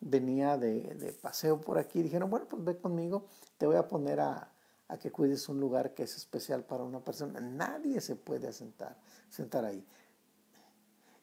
venía 0.02 0.58
de, 0.58 1.16
paseo 1.22 1.62
por 1.62 1.78
aquí. 1.78 2.02
Dijeron, 2.02 2.30
bueno, 2.30 2.48
pues 2.50 2.64
ve 2.64 2.78
conmigo, 2.78 3.26
te 3.58 3.68
voy 3.68 3.76
a 3.76 3.88
poner 3.88 4.20
a, 4.20 4.52
a, 4.88 4.98
que 4.98 5.12
cuides 5.12 5.48
un 5.50 5.60
lugar 5.60 5.94
que 5.94 6.04
es 6.04 6.16
especial 6.16 6.64
para 6.64 6.84
una 6.84 7.00
persona. 7.04 7.40
Nadie 7.40 8.02
se 8.02 8.16
puede 8.16 8.52
sentar, 8.54 8.98
sentar 9.30 9.66
ahí. 9.66 9.86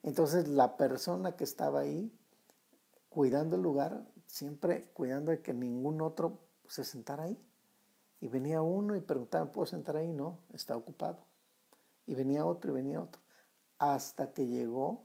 Entonces 0.03 0.49
la 0.49 0.77
persona 0.77 1.37
que 1.37 1.45
estaba 1.45 1.81
ahí 1.81 2.13
cuidando 3.09 3.57
el 3.57 3.63
lugar, 3.63 4.07
siempre 4.27 4.91
cuidando 4.95 5.31
de 5.31 5.43
que 5.43 5.53
ningún 5.53 6.01
otro 6.01 6.41
se 6.67 6.85
sentara 6.85 7.25
ahí. 7.25 7.39
Y 8.21 8.29
venía 8.29 8.63
uno 8.63 8.97
y 8.97 9.01
preguntaba, 9.01 9.51
¿puedo 9.51 9.67
sentar 9.67 9.97
ahí? 9.97 10.13
No, 10.13 10.39
está 10.53 10.77
ocupado. 10.77 11.27
Y 12.07 12.15
venía 12.15 12.45
otro 12.47 12.71
y 12.71 12.75
venía 12.75 13.01
otro. 13.01 13.21
Hasta 13.79 14.33
que 14.33 14.47
llegó 14.47 15.03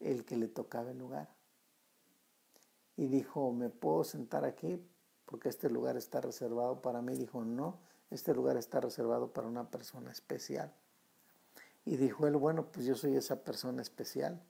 el 0.00 0.24
que 0.24 0.36
le 0.36 0.48
tocaba 0.48 0.92
el 0.92 0.98
lugar. 0.98 1.28
Y 2.96 3.08
dijo, 3.08 3.52
¿me 3.52 3.68
puedo 3.68 4.04
sentar 4.04 4.44
aquí? 4.44 4.80
Porque 5.24 5.48
este 5.48 5.70
lugar 5.70 5.96
está 5.96 6.20
reservado 6.20 6.80
para 6.82 7.02
mí. 7.02 7.16
Dijo, 7.16 7.44
no, 7.44 7.80
este 8.10 8.34
lugar 8.34 8.56
está 8.56 8.80
reservado 8.80 9.32
para 9.32 9.48
una 9.48 9.70
persona 9.70 10.12
especial. 10.12 10.72
Y 11.84 11.96
dijo 11.96 12.26
él, 12.26 12.36
bueno, 12.36 12.66
pues 12.70 12.86
yo 12.86 12.94
soy 12.94 13.16
esa 13.16 13.42
persona 13.42 13.82
especial. 13.82 14.40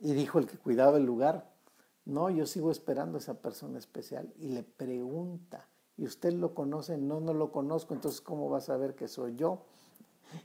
Y 0.00 0.12
dijo 0.12 0.38
el 0.38 0.46
que 0.46 0.58
cuidaba 0.58 0.98
el 0.98 1.04
lugar, 1.04 1.52
no, 2.04 2.30
yo 2.30 2.46
sigo 2.46 2.70
esperando 2.70 3.16
a 3.16 3.20
esa 3.20 3.34
persona 3.34 3.78
especial. 3.78 4.32
Y 4.38 4.48
le 4.48 4.62
pregunta, 4.62 5.68
¿y 5.96 6.04
usted 6.04 6.32
lo 6.32 6.54
conoce? 6.54 6.98
No, 6.98 7.20
no 7.20 7.34
lo 7.34 7.52
conozco, 7.52 7.94
entonces 7.94 8.20
¿cómo 8.20 8.50
va 8.50 8.58
a 8.58 8.62
saber 8.62 8.94
que 8.94 9.08
soy 9.08 9.36
yo? 9.36 9.64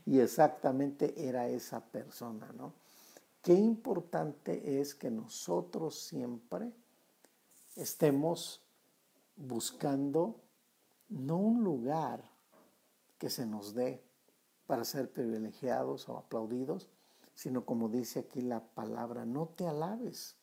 Y 0.06 0.20
exactamente 0.20 1.28
era 1.28 1.48
esa 1.48 1.80
persona, 1.80 2.52
¿no? 2.56 2.74
Qué 3.42 3.54
importante 3.54 4.80
es 4.80 4.94
que 4.94 5.10
nosotros 5.10 5.98
siempre 5.98 6.72
estemos 7.76 8.60
buscando 9.36 10.40
no 11.08 11.38
un 11.38 11.64
lugar 11.64 12.22
que 13.16 13.30
se 13.30 13.46
nos 13.46 13.74
dé 13.74 14.02
para 14.68 14.84
ser 14.84 15.10
privilegiados 15.10 16.10
o 16.10 16.18
aplaudidos, 16.18 16.90
sino 17.34 17.64
como 17.64 17.88
dice 17.88 18.20
aquí 18.20 18.42
la 18.42 18.60
palabra, 18.60 19.24
no 19.24 19.46
te 19.46 19.66
alabes. 19.66 20.36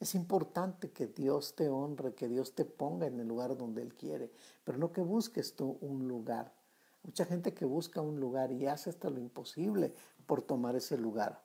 Es 0.00 0.14
importante 0.14 0.90
que 0.90 1.06
Dios 1.06 1.54
te 1.54 1.68
honre, 1.68 2.14
que 2.14 2.26
Dios 2.26 2.54
te 2.54 2.64
ponga 2.64 3.06
en 3.06 3.20
el 3.20 3.28
lugar 3.28 3.58
donde 3.58 3.82
Él 3.82 3.94
quiere, 3.94 4.32
pero 4.64 4.78
no 4.78 4.90
que 4.90 5.02
busques 5.02 5.54
tú 5.54 5.76
un 5.82 6.08
lugar. 6.08 6.54
Mucha 7.02 7.26
gente 7.26 7.52
que 7.52 7.66
busca 7.66 8.00
un 8.00 8.18
lugar 8.18 8.52
y 8.52 8.66
hace 8.66 8.88
hasta 8.88 9.10
lo 9.10 9.20
imposible 9.20 9.92
por 10.26 10.40
tomar 10.40 10.76
ese 10.76 10.96
lugar. 10.96 11.44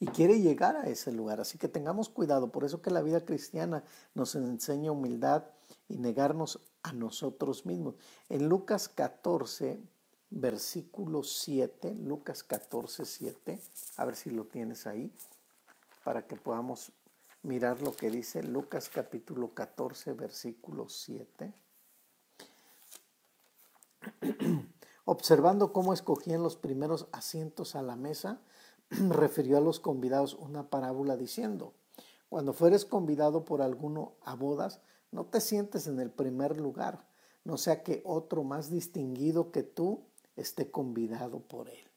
Y 0.00 0.06
quiere 0.08 0.40
llegar 0.40 0.76
a 0.76 0.88
ese 0.88 1.12
lugar. 1.12 1.40
Así 1.40 1.56
que 1.56 1.66
tengamos 1.66 2.10
cuidado. 2.10 2.52
Por 2.52 2.64
eso 2.64 2.82
que 2.82 2.90
la 2.90 3.00
vida 3.00 3.24
cristiana 3.24 3.84
nos 4.14 4.34
enseña 4.34 4.92
humildad 4.92 5.44
y 5.88 5.96
negarnos 5.96 6.60
a 6.82 6.92
nosotros 6.92 7.66
mismos. 7.66 7.94
En 8.28 8.48
Lucas 8.48 8.88
14, 8.88 9.80
versículo 10.30 11.22
7, 11.22 11.94
Lucas 11.94 12.42
14, 12.42 13.04
7, 13.04 13.60
a 13.96 14.04
ver 14.04 14.16
si 14.16 14.30
lo 14.30 14.44
tienes 14.44 14.86
ahí, 14.86 15.12
para 16.04 16.26
que 16.26 16.36
podamos 16.36 16.92
mirar 17.42 17.80
lo 17.82 17.94
que 17.94 18.10
dice 18.10 18.42
Lucas 18.42 18.90
capítulo 18.92 19.54
14, 19.54 20.12
versículo 20.12 20.88
7. 20.88 21.52
Observando 25.04 25.72
cómo 25.72 25.92
escogían 25.94 26.42
los 26.42 26.56
primeros 26.56 27.08
asientos 27.12 27.74
a 27.74 27.82
la 27.82 27.96
mesa, 27.96 28.40
refirió 28.90 29.58
a 29.58 29.62
los 29.62 29.80
convidados 29.80 30.34
una 30.34 30.68
parábola 30.68 31.16
diciendo, 31.16 31.72
cuando 32.28 32.52
fueres 32.52 32.84
convidado 32.84 33.44
por 33.44 33.62
alguno 33.62 34.12
a 34.22 34.34
bodas, 34.34 34.80
no 35.10 35.26
te 35.26 35.40
sientes 35.40 35.86
en 35.86 36.00
el 36.00 36.10
primer 36.10 36.60
lugar, 36.60 37.06
no 37.44 37.56
sea 37.56 37.82
que 37.82 38.02
otro 38.04 38.44
más 38.44 38.70
distinguido 38.70 39.50
que 39.50 39.62
tú 39.62 40.02
esté 40.36 40.70
convidado 40.70 41.40
por 41.40 41.68
él. 41.68 41.88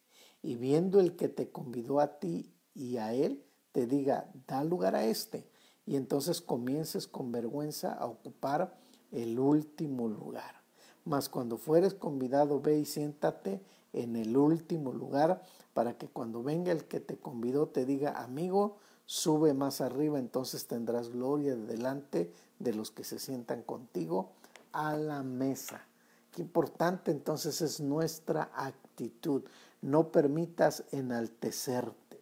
Y 0.41 0.55
viendo 0.55 0.99
el 0.99 1.15
que 1.15 1.29
te 1.29 1.51
convidó 1.51 1.99
a 1.99 2.19
ti 2.19 2.53
y 2.73 2.97
a 2.97 3.13
él, 3.13 3.45
te 3.71 3.85
diga, 3.85 4.31
da 4.47 4.63
lugar 4.63 4.95
a 4.95 5.05
este. 5.05 5.47
Y 5.85 5.95
entonces 5.95 6.41
comiences 6.41 7.07
con 7.07 7.31
vergüenza 7.31 7.93
a 7.93 8.05
ocupar 8.05 8.77
el 9.11 9.39
último 9.39 10.07
lugar. 10.07 10.61
Mas 11.03 11.29
cuando 11.29 11.57
fueres 11.57 11.93
convidado, 11.93 12.61
ve 12.61 12.79
y 12.79 12.85
siéntate 12.85 13.61
en 13.93 14.15
el 14.15 14.37
último 14.37 14.93
lugar 14.93 15.41
para 15.73 15.97
que 15.97 16.07
cuando 16.07 16.43
venga 16.43 16.71
el 16.71 16.85
que 16.85 16.99
te 16.99 17.17
convidó 17.17 17.67
te 17.67 17.85
diga, 17.85 18.21
amigo, 18.21 18.77
sube 19.05 19.53
más 19.53 19.81
arriba, 19.81 20.19
entonces 20.19 20.67
tendrás 20.67 21.09
gloria 21.09 21.55
delante 21.55 22.31
de 22.63 22.73
los 22.73 22.91
que 22.91 23.03
se 23.03 23.19
sientan 23.19 23.63
contigo 23.63 24.31
a 24.71 24.95
la 24.95 25.23
mesa. 25.23 25.85
Qué 26.31 26.41
importante 26.41 27.11
entonces 27.11 27.61
es 27.61 27.79
nuestra 27.81 28.51
actitud. 28.53 29.43
No 29.81 30.11
permitas 30.11 30.83
enaltecerte. 30.91 32.21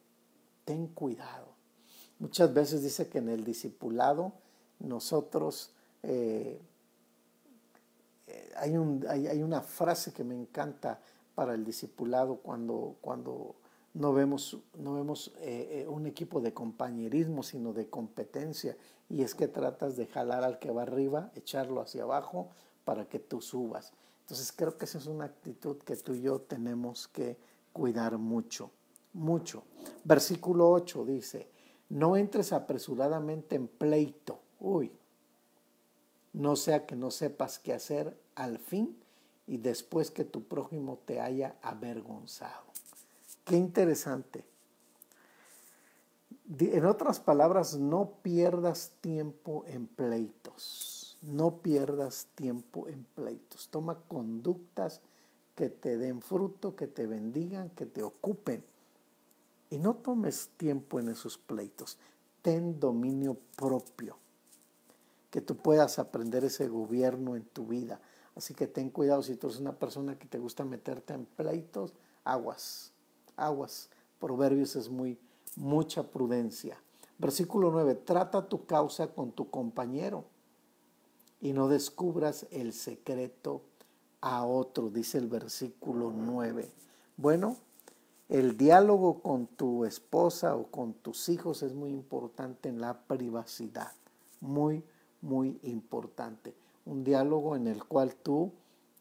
Ten 0.65 0.88
cuidado. 0.88 1.48
Muchas 2.19 2.53
veces 2.53 2.84
dice 2.84 3.08
que 3.08 3.19
en 3.19 3.29
el 3.29 3.43
discipulado 3.43 4.34
nosotros 4.79 5.72
eh, 6.03 6.60
eh, 8.27 8.53
hay, 8.58 8.77
un, 8.77 9.05
hay, 9.08 9.41
una 9.41 9.62
frase 9.62 10.13
que 10.13 10.24
me 10.24 10.36
encanta 10.36 11.00
para 11.36 11.53
el 11.53 11.63
discipulado 11.63 12.38
cuando, 12.38 12.98
cuando 13.01 13.55
no 14.00 14.13
vemos, 14.13 14.58
no 14.77 14.94
vemos 14.94 15.34
eh, 15.39 15.82
eh, 15.82 15.88
un 15.89 16.06
equipo 16.06 16.39
de 16.39 16.53
compañerismo, 16.53 17.44
sino 17.44 17.74
de 17.74 17.89
competencia. 17.89 18.77
Y 19.10 19.24
es 19.24 19.36
que 19.36 19.50
tratas 19.50 19.98
de 19.98 20.08
jalar 20.08 20.46
al 20.46 20.58
que 20.58 20.72
va 20.72 20.84
arriba, 20.84 21.34
echarlo 21.36 21.82
hacia 21.82 22.03
abajo 22.03 22.48
para 22.86 23.10
que 23.10 23.20
tú 23.20 23.41
subas. 23.41 23.91
Entonces 24.22 24.53
creo 24.53 24.77
que 24.77 24.86
esa 24.86 25.00
es 25.00 25.08
una 25.08 25.25
actitud 25.25 25.79
que 25.79 25.98
tú 25.98 26.13
y 26.13 26.22
yo 26.22 26.39
tenemos 26.39 27.10
que 27.10 27.38
cuidar 27.74 28.18
mucho, 28.18 28.72
mucho. 29.12 29.63
Versículo 30.06 30.72
8 30.72 31.03
dice, 31.03 31.50
no 31.89 32.15
entres 32.15 32.53
apresuradamente 32.53 33.58
en 33.58 33.68
pleito. 33.68 34.39
Uy, 34.62 34.94
no 36.32 36.56
sea 36.56 36.86
que 36.86 36.96
no 36.96 37.12
sepas 37.12 37.60
qué 37.60 37.74
hacer 37.74 38.18
al 38.36 38.60
fin 38.60 38.98
y 39.46 39.58
después 39.58 40.10
que 40.10 40.24
tu 40.24 40.48
prójimo 40.48 41.00
te 41.06 41.20
haya 41.20 41.58
avergonzado. 41.62 42.69
Qué 43.50 43.58
interesante. 43.58 44.46
En 46.60 46.86
otras 46.86 47.20
palabras, 47.20 47.79
no 47.79 48.12
pierdas 48.22 48.91
tiempo 49.01 49.63
en 49.65 49.88
pleitos. 49.88 51.18
No 51.24 51.58
pierdas 51.58 52.27
tiempo 52.36 52.88
en 52.88 53.06
pleitos. 53.15 53.70
Toma 53.70 53.98
conductas 54.08 55.01
que 55.56 55.72
te 55.72 55.98
den 55.98 56.22
fruto, 56.22 56.75
que 56.75 56.86
te 56.86 57.08
bendigan, 57.08 57.72
que 57.72 57.88
te 57.88 58.03
ocupen. 58.03 58.63
Y 59.72 59.79
no 59.79 59.96
tomes 59.96 60.50
tiempo 60.56 61.00
en 61.00 61.10
esos 61.10 61.39
pleitos. 61.39 61.98
Ten 62.44 62.79
dominio 62.79 63.36
propio. 63.56 64.15
Que 65.32 65.41
tú 65.41 65.58
puedas 65.58 65.98
aprender 65.98 66.44
ese 66.44 66.68
gobierno 66.68 67.36
en 67.36 67.46
tu 67.46 67.65
vida. 67.65 68.00
Así 68.36 68.53
que 68.53 68.68
ten 68.68 68.91
cuidado 68.91 69.24
si 69.24 69.38
tú 69.38 69.48
eres 69.48 69.60
una 69.60 69.74
persona 69.74 70.20
que 70.20 70.27
te 70.27 70.38
gusta 70.38 70.65
meterte 70.65 71.15
en 71.15 71.25
pleitos, 71.25 71.96
aguas 72.24 72.94
aguas. 73.46 73.89
Proverbios 74.19 74.75
es 74.75 74.89
muy 74.89 75.17
mucha 75.55 76.03
prudencia. 76.03 76.77
Versículo 77.17 77.72
9, 77.72 77.96
trata 77.96 78.48
tu 78.48 78.65
causa 78.65 79.08
con 79.08 79.31
tu 79.31 79.50
compañero 79.50 80.25
y 81.41 81.53
no 81.53 81.67
descubras 81.67 82.48
el 82.51 82.74
secreto 82.74 83.62
a 84.22 84.46
otro, 84.46 84.89
dice 84.89 85.17
el 85.17 85.27
versículo 85.27 86.12
9. 86.15 86.69
Bueno, 87.17 87.58
el 88.29 88.58
diálogo 88.58 89.22
con 89.22 89.48
tu 89.48 89.86
esposa 89.86 90.55
o 90.55 90.67
con 90.67 90.93
tus 90.93 91.29
hijos 91.29 91.63
es 91.63 91.74
muy 91.74 91.91
importante 91.91 92.69
en 92.69 92.79
la 92.79 93.01
privacidad, 93.01 93.91
muy, 94.39 94.84
muy 95.22 95.60
importante. 95.63 96.53
Un 96.86 97.03
diálogo 97.03 97.55
en 97.55 97.67
el 97.67 97.84
cual 97.84 98.15
tú 98.15 98.51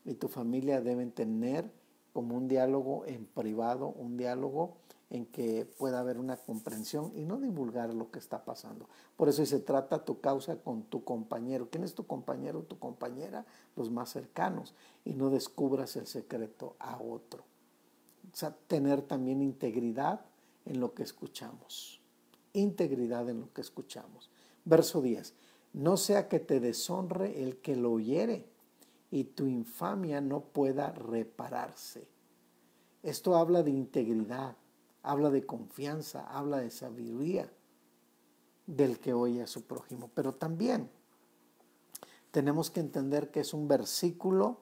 y 0.05 0.15
tu 0.15 0.29
familia 0.29 0.81
deben 0.81 1.13
tener 1.13 1.71
como 2.19 2.37
un 2.37 2.49
diálogo 2.49 3.07
en 3.07 3.27
privado, 3.27 3.91
un 3.91 4.17
diálogo 4.17 4.79
en 5.09 5.25
que 5.25 5.65
pueda 5.79 6.01
haber 6.01 6.19
una 6.19 6.37
comprensión 6.37 7.13
y 7.15 7.25
no 7.25 7.39
divulgar 7.39 7.95
lo 7.95 8.11
que 8.11 8.19
está 8.19 8.45
pasando. 8.45 8.89
Por 9.17 9.29
eso 9.29 9.47
se 9.47 9.61
trata 9.61 10.05
tu 10.05 10.21
causa 10.21 10.57
con 10.57 10.83
tu 10.83 11.05
compañero. 11.05 11.69
¿Quién 11.71 11.85
es 11.85 11.95
tu 11.95 12.09
compañero 12.09 12.59
o 12.59 12.63
tu 12.65 12.77
compañera? 12.81 13.47
Los 13.77 13.93
más 13.93 14.11
cercanos. 14.11 14.75
Y 15.05 15.15
no 15.15 15.31
descubras 15.31 15.95
el 15.95 16.09
secreto 16.09 16.75
a 16.81 17.01
otro. 17.01 17.45
O 18.33 18.37
sea, 18.37 18.51
tener 18.67 19.03
también 19.03 19.41
integridad 19.41 20.23
en 20.65 20.81
lo 20.81 20.95
que 20.95 21.05
escuchamos. 21.05 22.01
Integridad 22.53 23.31
en 23.31 23.43
lo 23.43 23.53
que 23.53 23.61
escuchamos. 23.61 24.29
Verso 24.65 25.03
10. 25.03 25.35
No 25.73 25.97
sea 25.97 26.27
que 26.27 26.41
te 26.41 26.59
deshonre 26.59 27.45
el 27.45 27.59
que 27.59 27.77
lo 27.77 27.93
oyere 27.93 28.49
y 29.11 29.25
tu 29.25 29.47
infamia 29.47 30.21
no 30.21 30.41
pueda 30.41 30.93
repararse. 30.93 32.07
Esto 33.03 33.37
habla 33.37 33.63
de 33.63 33.71
integridad, 33.71 34.57
habla 35.03 35.31
de 35.31 35.47
confianza, 35.47 36.27
habla 36.27 36.59
de 36.59 36.71
sabiduría 36.71 37.51
del 38.67 38.99
que 38.99 39.15
oye 39.15 39.43
a 39.43 39.47
su 39.47 39.63
prójimo. 39.63 40.11
Pero 40.15 40.35
también 40.35 40.91
tenemos 42.31 42.71
que 42.71 42.81
entender 42.81 43.31
que 43.31 43.41
es 43.41 43.55
un 43.55 43.67
versículo, 43.67 44.59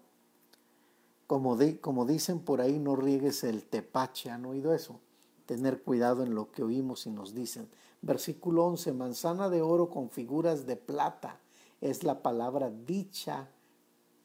como, 1.26 1.56
dicen 1.56 2.40
por 2.40 2.60
ahí, 2.60 2.78
no 2.78 2.94
riegues 2.94 3.42
el 3.42 3.64
tepache, 3.64 4.30
¿han 4.30 4.46
oído 4.46 4.72
eso? 4.72 5.00
Tener 5.46 5.82
cuidado 5.82 6.22
en 6.22 6.34
lo 6.34 6.52
que 6.52 6.62
oímos 6.62 7.06
y 7.06 7.10
nos 7.10 7.34
dicen. 7.34 7.68
Versículo 8.02 8.66
11, 8.66 8.92
manzana 8.92 9.48
de 9.48 9.62
oro 9.62 9.90
con 9.90 10.10
figuras 10.10 10.66
de 10.66 10.76
plata 10.76 11.40
es 11.80 12.04
la 12.04 12.22
palabra 12.22 12.70
dicha 12.70 13.48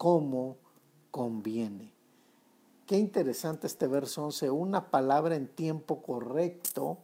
como 0.01 0.57
conviene. 1.11 1.93
Qué 2.87 2.97
interesante 2.97 3.67
este 3.67 3.85
verso 3.85 4.25
11. 4.25 4.49
Una 4.49 4.89
palabra 4.89 5.35
en 5.35 5.47
tiempo 5.47 6.01
correcto 6.01 6.97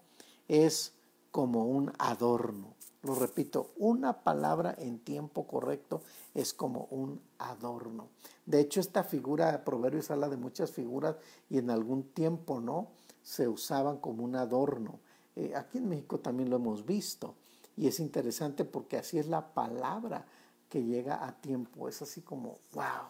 es 0.48 0.94
como 1.30 1.68
un 1.68 1.94
adorno. 2.00 2.74
Lo 3.04 3.14
repito, 3.14 3.70
una 3.78 4.24
palabra 4.24 4.74
en 4.80 4.98
tiempo 4.98 5.46
correcto 5.46 6.02
es 6.34 6.56
como 6.56 6.88
un 6.90 7.22
adorno. 7.38 8.08
De 8.48 8.62
hecho, 8.62 8.80
esta 8.80 9.04
figura 9.04 9.64
Proverbios 9.64 10.10
habla 10.10 10.28
de 10.28 10.38
muchas 10.38 10.72
figuras 10.72 11.18
y 11.52 11.60
en 11.60 11.70
algún 11.70 12.02
tiempo, 12.02 12.62
¿no? 12.62 12.88
Se 13.22 13.48
usaban 13.48 13.98
como 13.98 14.24
un 14.24 14.36
adorno. 14.36 15.02
Eh, 15.36 15.54
aquí 15.56 15.78
en 15.78 15.88
México 15.88 16.18
también 16.20 16.50
lo 16.50 16.56
hemos 16.56 16.84
visto. 16.84 17.36
Y 17.76 17.86
es 17.86 18.00
interesante 18.00 18.66
porque 18.66 18.98
así 18.98 19.20
es 19.20 19.28
la 19.28 19.54
palabra 19.54 20.26
que 20.70 20.84
llega 20.84 21.26
a 21.26 21.40
tiempo. 21.40 21.88
Es 21.88 22.02
así 22.02 22.22
como, 22.22 22.58
wow, 22.74 23.08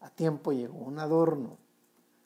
a 0.00 0.10
tiempo 0.10 0.52
llegó, 0.52 0.78
un 0.78 0.98
adorno, 0.98 1.58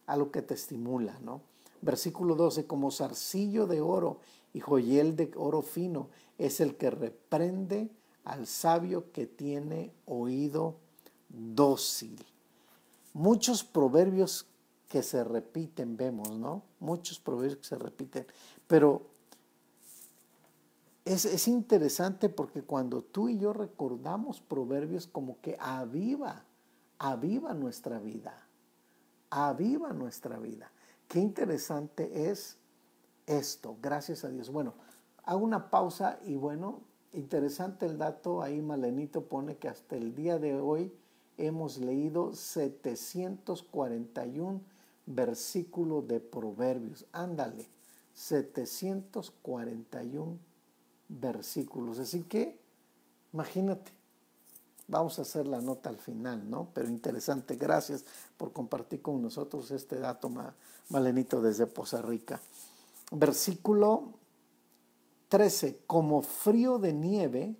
algo 0.06 0.30
que 0.30 0.42
te 0.42 0.54
estimula, 0.54 1.18
¿no? 1.20 1.40
Versículo 1.80 2.34
12, 2.34 2.66
como 2.66 2.90
zarcillo 2.90 3.66
de 3.66 3.80
oro 3.80 4.20
y 4.52 4.60
joyel 4.60 5.16
de 5.16 5.30
oro 5.36 5.62
fino 5.62 6.08
es 6.38 6.60
el 6.60 6.76
que 6.76 6.90
reprende 6.90 7.90
al 8.24 8.46
sabio 8.46 9.12
que 9.12 9.26
tiene 9.26 9.92
oído 10.06 10.76
dócil. 11.28 12.24
Muchos 13.12 13.64
proverbios 13.64 14.46
que 14.88 15.02
se 15.02 15.24
repiten, 15.24 15.96
vemos, 15.96 16.30
¿no? 16.30 16.62
Muchos 16.80 17.18
proverbios 17.18 17.58
que 17.58 17.64
se 17.64 17.76
repiten, 17.76 18.26
pero 18.66 19.02
es, 21.04 21.48
interesante 21.48 22.30
porque 22.30 22.62
cuando 22.62 23.02
tú 23.02 23.28
y 23.28 23.36
yo 23.38 23.52
recordamos 23.52 24.40
proverbios 24.40 25.06
como 25.06 25.38
que 25.40 25.58
aviva, 25.60 26.44
aviva 26.98 27.52
nuestra 27.52 27.98
vida, 27.98 28.48
aviva 29.28 29.92
nuestra 29.92 30.38
vida. 30.38 30.72
Qué 31.08 31.18
interesante 31.20 32.30
es 32.30 32.56
esto, 33.26 33.76
gracias 33.82 34.24
a 34.24 34.30
Dios. 34.30 34.48
Bueno, 34.50 34.72
hago 35.24 35.44
una 35.44 35.68
pausa 35.70 36.18
y 36.24 36.36
bueno, 36.36 36.80
interesante 37.12 37.84
el 37.84 37.98
dato, 37.98 38.40
ahí 38.42 38.62
Malenito 38.62 39.26
pone 39.26 39.58
que 39.58 39.68
hasta 39.68 39.96
el 39.96 40.14
día 40.14 40.38
de 40.38 40.58
hoy 40.58 40.90
hemos 41.36 41.76
leído 41.78 42.32
741 42.32 44.62
versículos 45.04 46.08
de 46.08 46.20
proverbios. 46.20 47.04
Ándale, 47.12 47.68
741 48.14 50.53
versículos. 51.20 51.98
Así 51.98 52.22
que, 52.22 52.58
imagínate, 53.32 53.92
vamos 54.88 55.18
a 55.18 55.22
hacer 55.22 55.46
la 55.46 55.60
nota 55.60 55.88
al 55.88 55.98
final, 55.98 56.48
¿no? 56.48 56.68
Pero 56.74 56.88
interesante, 56.88 57.56
gracias 57.56 58.04
por 58.36 58.52
compartir 58.52 59.02
con 59.02 59.22
nosotros 59.22 59.70
este 59.70 59.98
dato, 59.98 60.30
Malenito, 60.88 61.40
desde 61.40 61.66
Poza 61.66 62.02
Rica. 62.02 62.40
Versículo 63.10 64.10
13, 65.28 65.80
como 65.86 66.22
frío 66.22 66.78
de 66.78 66.92
nieve 66.92 67.54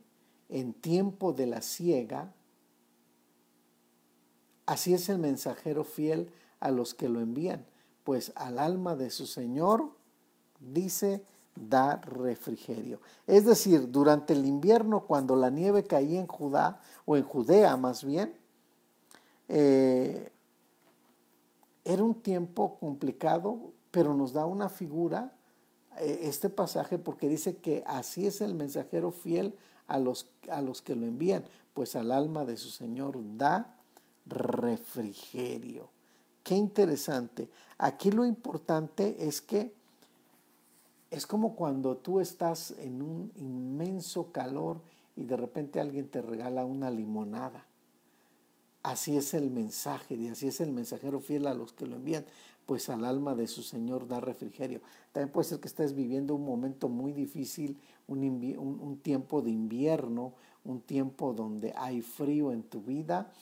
en 0.49 0.73
tiempo 0.75 1.33
de 1.33 1.47
la 1.47 1.63
siega, 1.63 2.33
así 4.67 4.95
es 4.95 5.09
el 5.09 5.19
mensajero 5.19 5.85
fiel 5.85 6.31
a 6.61 6.71
los 6.71 6.95
que 6.95 7.09
lo 7.09 7.21
envían, 7.21 7.65
pues 8.05 8.33
al 8.37 8.59
alma 8.59 8.97
de 8.97 9.11
su 9.11 9.27
Señor, 9.27 9.91
dice, 10.61 11.25
da 11.55 11.97
refrigerio. 12.03 13.01
Es 13.27 13.45
decir, 13.45 13.91
durante 13.91 14.33
el 14.33 14.45
invierno, 14.45 15.07
cuando 15.07 15.37
la 15.37 15.51
nieve 15.51 15.85
caía 15.85 16.21
en 16.21 16.27
Judá, 16.27 16.81
o 17.05 17.17
en 17.17 17.25
Judea 17.25 17.77
más 17.77 18.05
bien, 18.05 18.35
eh, 19.49 20.33
era 21.85 22.03
un 22.03 22.15
tiempo 22.15 22.79
complicado, 22.79 23.73
pero 23.91 24.15
nos 24.15 24.33
da 24.33 24.47
una 24.47 24.69
figura 24.69 25.33
eh, 25.99 26.21
este 26.23 26.49
pasaje 26.51 26.99
porque 26.99 27.29
dice 27.29 27.57
que 27.57 27.85
así 27.87 28.27
es 28.27 28.41
el 28.41 28.55
mensajero 28.55 29.11
fiel 29.11 29.55
a 29.87 29.99
los, 29.99 30.31
a 30.51 30.63
los 30.63 30.83
que 30.83 30.97
lo 30.97 31.07
envían, 31.07 31.45
pues 31.75 31.95
al 31.95 32.11
alma 32.11 32.45
de 32.45 32.57
su 32.57 32.71
Señor 32.71 33.19
da 33.37 33.77
refrigerio. 34.27 35.91
Qué 36.43 36.55
interesante. 36.55 37.49
Aquí 37.79 38.11
lo 38.11 38.25
importante 38.25 39.27
es 39.27 39.41
que 39.41 39.75
es 41.15 41.27
como 41.27 41.55
cuando 41.55 41.97
tú 41.97 42.19
estás 42.21 42.73
en 42.79 43.01
un 43.01 43.31
inmenso 43.37 44.33
calor 44.33 44.81
y 45.15 45.23
de 45.25 45.37
repente 45.37 45.81
alguien 45.81 46.09
te 46.09 46.21
regala 46.21 46.65
una 46.65 46.91
limonada. 46.91 47.67
así 48.83 49.17
es 49.17 49.33
el 49.33 49.51
mensaje, 49.51 50.15
y 50.15 50.29
así 50.29 50.49
es 50.49 50.61
el 50.61 50.71
mensajero 50.71 51.21
fiel 51.21 51.47
a 51.47 51.55
los 51.55 51.73
que 51.73 51.87
lo 51.87 51.97
envían, 51.97 52.27
pues 52.67 52.91
al 52.91 53.05
alma 53.05 53.35
de 53.35 53.47
su 53.47 53.63
Señor 53.63 54.07
da 54.09 54.21
refrigerio. 54.21 54.81
También 55.13 55.33
puede 55.33 55.49
ser 55.49 55.61
que 55.61 55.69
estés 55.69 55.95
viviendo 55.95 56.35
un 56.35 56.45
momento 56.45 56.89
muy 56.89 57.13
difícil, 57.13 57.79
un, 58.09 58.99
tiempo 59.03 59.41
de 59.41 59.51
invierno, 59.51 60.35
un 60.65 60.81
tiempo 60.81 61.33
donde 61.33 61.73
hay 61.77 62.03
frío 62.03 62.53
en 62.53 62.63
tu 62.63 62.83
vida, 62.83 63.33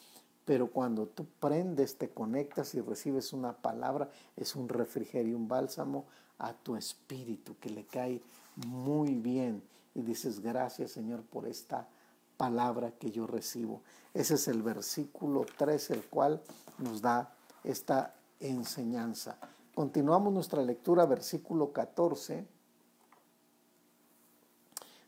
pero 0.45 0.71
cuando 0.71 1.07
tú 1.07 1.27
prendes, 1.41 1.97
te 1.97 2.11
conectas 2.11 2.75
y 2.75 2.81
recibes 2.81 3.33
una 3.33 3.55
palabra, 3.57 4.11
es 4.37 4.55
un 4.55 4.69
refrigerio, 4.69 5.37
un 5.37 5.49
bálsamo 5.49 6.05
a 6.43 6.53
tu 6.53 6.77
espíritu 6.77 7.57
que 7.59 7.71
le 7.71 7.85
cae 7.85 8.21
muy 8.67 9.15
bien 9.15 9.63
y 9.95 10.03
dices 10.03 10.41
gracias 10.41 10.91
Señor 10.91 11.23
por 11.23 11.47
esta 11.47 11.89
palabra 12.37 12.91
que 12.91 13.11
yo 13.11 13.27
recibo. 13.27 13.83
Ese 14.15 14.35
es 14.35 14.49
el 14.49 14.63
versículo 14.63 15.47
3, 15.57 15.91
el 15.91 16.03
cual 16.03 16.43
nos 16.79 17.01
da 17.01 17.33
esta 17.63 18.15
enseñanza. 18.41 19.39
Continuamos 19.75 20.33
nuestra 20.33 20.63
lectura, 20.63 21.07
versículo 21.07 21.73
14. 21.73 22.45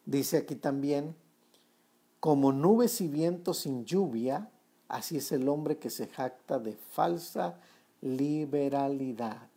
Dice 0.07 0.37
aquí 0.37 0.55
también, 0.55 1.16
como 2.20 2.53
nubes 2.53 3.01
y 3.01 3.09
vientos 3.09 3.59
sin 3.59 3.85
lluvia, 3.85 4.49
así 4.88 5.16
es 5.16 5.33
el 5.33 5.49
hombre 5.49 5.79
que 5.79 5.90
se 5.90 6.07
jacta 6.07 6.59
de 6.59 6.75
falsa 6.75 7.59
liberalidad. 8.01 9.49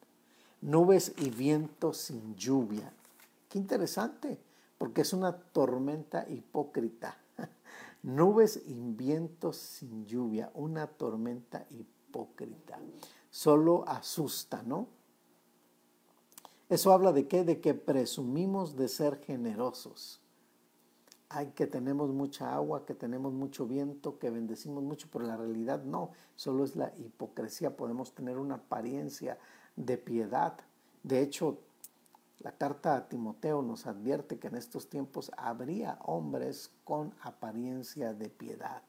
Nubes 0.62 1.14
y 1.18 1.30
vientos 1.30 1.98
sin 1.98 2.36
lluvia. 2.36 2.92
Qué 3.50 3.60
interesante, 3.60 4.40
porque 4.78 5.02
es 5.02 5.14
una 5.14 5.38
tormenta 5.38 6.28
hipócrita. 6.28 7.18
Nubes 8.04 8.62
y 8.66 8.74
vientos 8.74 9.58
sin 9.58 10.06
lluvia, 10.06 10.52
una 10.56 10.88
tormenta 10.88 11.66
hipócrita. 11.70 12.80
Solo 13.30 13.88
asusta, 13.88 14.64
¿no? 14.64 14.88
Eso 16.70 16.92
habla 16.92 17.14
de 17.14 17.28
qué? 17.28 17.44
De 17.44 17.62
que 17.62 17.74
presumimos 17.74 18.76
de 18.76 18.88
ser 18.88 19.22
generosos. 19.22 20.22
Ay, 21.30 21.52
que 21.56 21.68
tenemos 21.68 22.10
mucha 22.10 22.56
agua, 22.56 22.86
que 22.86 22.94
tenemos 22.94 23.34
mucho 23.34 23.68
viento, 23.68 24.18
que 24.18 24.30
bendecimos 24.30 24.84
mucho, 24.84 25.08
pero 25.12 25.26
la 25.26 25.38
realidad 25.38 25.84
no, 25.84 26.12
solo 26.36 26.64
es 26.64 26.76
la 26.76 26.94
hipocresía. 26.98 27.76
Podemos 27.76 28.14
tener 28.14 28.38
una 28.38 28.56
apariencia 28.56 29.38
de 29.78 29.98
piedad. 29.98 30.58
De 31.04 31.22
hecho, 31.22 31.60
la 32.40 32.52
carta 32.52 32.96
a 32.96 33.08
Timoteo 33.08 33.62
nos 33.62 33.88
advierte 33.88 34.38
que 34.38 34.48
en 34.48 34.56
estos 34.56 34.90
tiempos 34.90 35.32
habría 35.38 36.00
hombres 36.04 36.72
con 36.84 37.14
apariencia 37.22 38.14
de 38.14 38.30
piedad. 38.30 38.84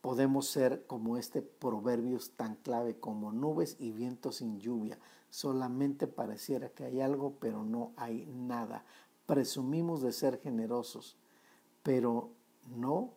Podemos 0.00 0.48
ser 0.48 0.86
como 0.86 1.16
este 1.16 1.42
proverbios 1.42 2.32
tan 2.36 2.56
clave 2.56 2.98
como 2.98 3.32
nubes 3.32 3.76
y 3.78 3.92
vientos 3.92 4.36
sin 4.36 4.58
lluvia. 4.58 4.98
Solamente 5.30 6.06
pareciera 6.06 6.70
que 6.70 6.84
hay 6.84 7.00
algo, 7.00 7.36
pero 7.40 7.64
no 7.64 7.92
hay 7.96 8.26
nada. 8.26 8.84
Presumimos 9.26 10.02
de 10.02 10.12
ser 10.12 10.40
generosos, 10.40 11.16
pero 11.82 12.32
no, 12.66 13.14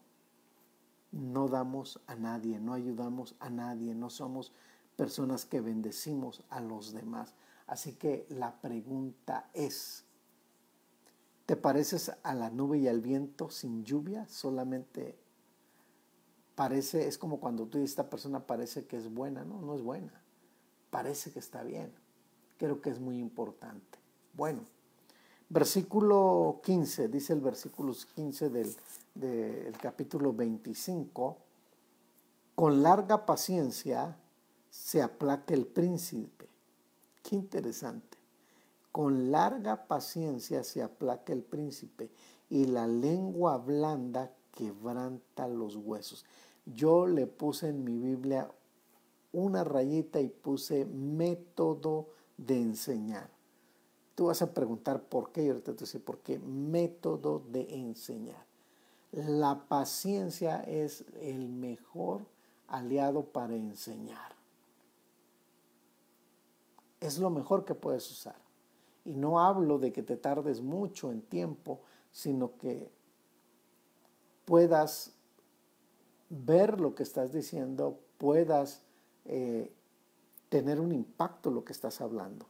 no 1.11 1.47
damos 1.47 2.01
a 2.07 2.15
nadie, 2.15 2.59
no 2.59 2.73
ayudamos 2.73 3.35
a 3.39 3.49
nadie, 3.49 3.95
no 3.95 4.09
somos 4.09 4.53
personas 4.95 5.45
que 5.45 5.61
bendecimos 5.61 6.43
a 6.49 6.61
los 6.61 6.93
demás. 6.93 7.33
Así 7.67 7.93
que 7.93 8.25
la 8.29 8.59
pregunta 8.61 9.49
es, 9.53 10.05
¿te 11.45 11.55
pareces 11.55 12.11
a 12.23 12.33
la 12.33 12.49
nube 12.49 12.79
y 12.79 12.87
al 12.87 13.01
viento 13.01 13.49
sin 13.49 13.83
lluvia? 13.83 14.27
Solamente 14.27 15.17
parece, 16.55 17.07
es 17.07 17.17
como 17.17 17.39
cuando 17.39 17.65
tú 17.65 17.77
dices, 17.77 17.91
esta 17.91 18.09
persona 18.09 18.45
parece 18.45 18.85
que 18.85 18.97
es 18.97 19.13
buena, 19.13 19.43
no, 19.43 19.61
no 19.61 19.75
es 19.75 19.81
buena, 19.81 20.21
parece 20.89 21.31
que 21.31 21.39
está 21.39 21.63
bien. 21.63 21.91
Creo 22.57 22.81
que 22.81 22.89
es 22.89 22.99
muy 22.99 23.19
importante. 23.19 23.99
Bueno, 24.33 24.61
versículo 25.49 26.61
15, 26.63 27.09
dice 27.09 27.33
el 27.33 27.41
versículo 27.41 27.93
15 28.15 28.49
del, 28.49 28.75
del 29.13 29.77
capítulo 29.77 30.33
25, 30.33 31.37
con 32.55 32.81
larga 32.81 33.25
paciencia 33.25 34.17
se 34.83 35.01
aplaca 35.01 35.53
el 35.53 35.65
príncipe 35.65 36.49
Qué 37.23 37.35
interesante. 37.35 38.19
Con 38.91 39.31
larga 39.31 39.87
paciencia 39.87 40.63
se 40.63 40.83
aplaca 40.83 41.33
el 41.33 41.41
príncipe 41.41 42.11
y 42.51 42.65
la 42.65 42.85
lengua 42.85 43.57
blanda 43.57 44.31
quebranta 44.51 45.47
los 45.47 45.75
huesos. 45.75 46.23
Yo 46.67 47.07
le 47.07 47.25
puse 47.25 47.69
en 47.69 47.83
mi 47.83 47.97
Biblia 47.97 48.51
una 49.33 49.63
rayita 49.63 50.21
y 50.21 50.29
puse 50.29 50.85
método 50.85 52.09
de 52.37 52.61
enseñar. 52.61 53.31
Tú 54.13 54.27
vas 54.27 54.43
a 54.43 54.53
preguntar 54.53 55.01
por 55.01 55.31
qué, 55.31 55.45
y 55.45 55.47
ahorita 55.49 55.73
te 55.73 55.85
dice 55.85 55.99
por 55.99 56.19
qué, 56.19 56.37
método 56.37 57.41
de 57.51 57.73
enseñar. 57.73 58.45
La 59.11 59.67
paciencia 59.67 60.61
es 60.61 61.05
el 61.21 61.49
mejor 61.49 62.21
aliado 62.67 63.25
para 63.25 63.55
enseñar 63.55 64.34
es 67.07 67.19
lo 67.19 67.29
mejor 67.29 67.65
que 67.65 67.75
puedes 67.75 68.09
usar. 68.11 68.35
Y 69.03 69.15
no 69.15 69.39
hablo 69.39 69.77
de 69.77 69.91
que 69.91 70.03
te 70.03 70.17
tardes 70.17 70.61
mucho 70.61 71.11
en 71.11 71.21
tiempo, 71.21 71.81
sino 72.11 72.57
que 72.57 72.91
puedas 74.45 75.13
ver 76.29 76.79
lo 76.79 76.95
que 76.95 77.03
estás 77.03 77.31
diciendo, 77.31 77.99
puedas 78.17 78.81
eh, 79.25 79.71
tener 80.49 80.79
un 80.79 80.91
impacto 80.91 81.51
lo 81.51 81.63
que 81.63 81.73
estás 81.73 82.01
hablando. 82.01 82.47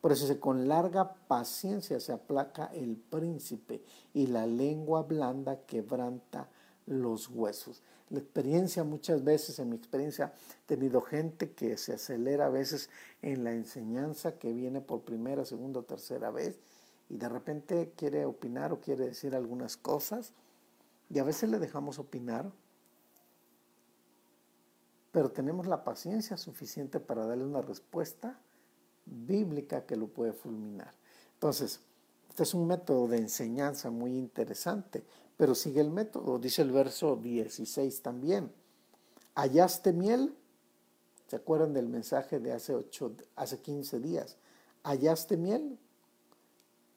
Por 0.00 0.12
eso 0.12 0.40
con 0.40 0.66
larga 0.66 1.14
paciencia 1.28 2.00
se 2.00 2.12
aplaca 2.12 2.66
el 2.66 2.96
príncipe 2.96 3.82
y 4.14 4.28
la 4.28 4.46
lengua 4.46 5.02
blanda 5.02 5.60
quebranta 5.66 6.48
los 6.86 7.28
huesos. 7.28 7.82
La 8.10 8.18
experiencia 8.18 8.82
muchas 8.82 9.22
veces, 9.22 9.58
en 9.60 9.70
mi 9.70 9.76
experiencia, 9.76 10.32
he 10.64 10.66
tenido 10.66 11.00
gente 11.00 11.52
que 11.52 11.76
se 11.76 11.94
acelera 11.94 12.46
a 12.46 12.50
veces 12.50 12.90
en 13.22 13.44
la 13.44 13.52
enseñanza, 13.52 14.32
que 14.32 14.52
viene 14.52 14.80
por 14.80 15.02
primera, 15.02 15.44
segunda 15.44 15.80
o 15.80 15.84
tercera 15.84 16.30
vez, 16.30 16.58
y 17.08 17.16
de 17.16 17.28
repente 17.28 17.92
quiere 17.96 18.24
opinar 18.24 18.72
o 18.72 18.80
quiere 18.80 19.06
decir 19.06 19.34
algunas 19.36 19.76
cosas, 19.76 20.32
y 21.08 21.20
a 21.20 21.24
veces 21.24 21.50
le 21.50 21.60
dejamos 21.60 22.00
opinar, 22.00 22.50
pero 25.12 25.30
tenemos 25.30 25.68
la 25.68 25.84
paciencia 25.84 26.36
suficiente 26.36 26.98
para 26.98 27.26
darle 27.26 27.44
una 27.44 27.62
respuesta 27.62 28.40
bíblica 29.06 29.86
que 29.86 29.96
lo 29.96 30.08
puede 30.08 30.32
fulminar. 30.32 30.94
Entonces, 31.34 31.80
este 32.28 32.42
es 32.44 32.54
un 32.54 32.66
método 32.66 33.08
de 33.08 33.18
enseñanza 33.18 33.90
muy 33.90 34.16
interesante, 34.16 35.04
pero 35.40 35.54
sigue 35.54 35.80
el 35.80 35.88
método. 35.88 36.38
Dice 36.38 36.60
el 36.60 36.70
verso 36.70 37.16
16 37.16 38.02
también. 38.02 38.52
¿Hallaste 39.34 39.94
miel? 39.94 40.36
¿Se 41.28 41.36
acuerdan 41.36 41.72
del 41.72 41.88
mensaje 41.88 42.38
de 42.40 42.52
hace, 42.52 42.74
ocho, 42.74 43.14
hace 43.36 43.58
15 43.58 44.00
días? 44.00 44.36
¿Hallaste 44.82 45.38
miel? 45.38 45.78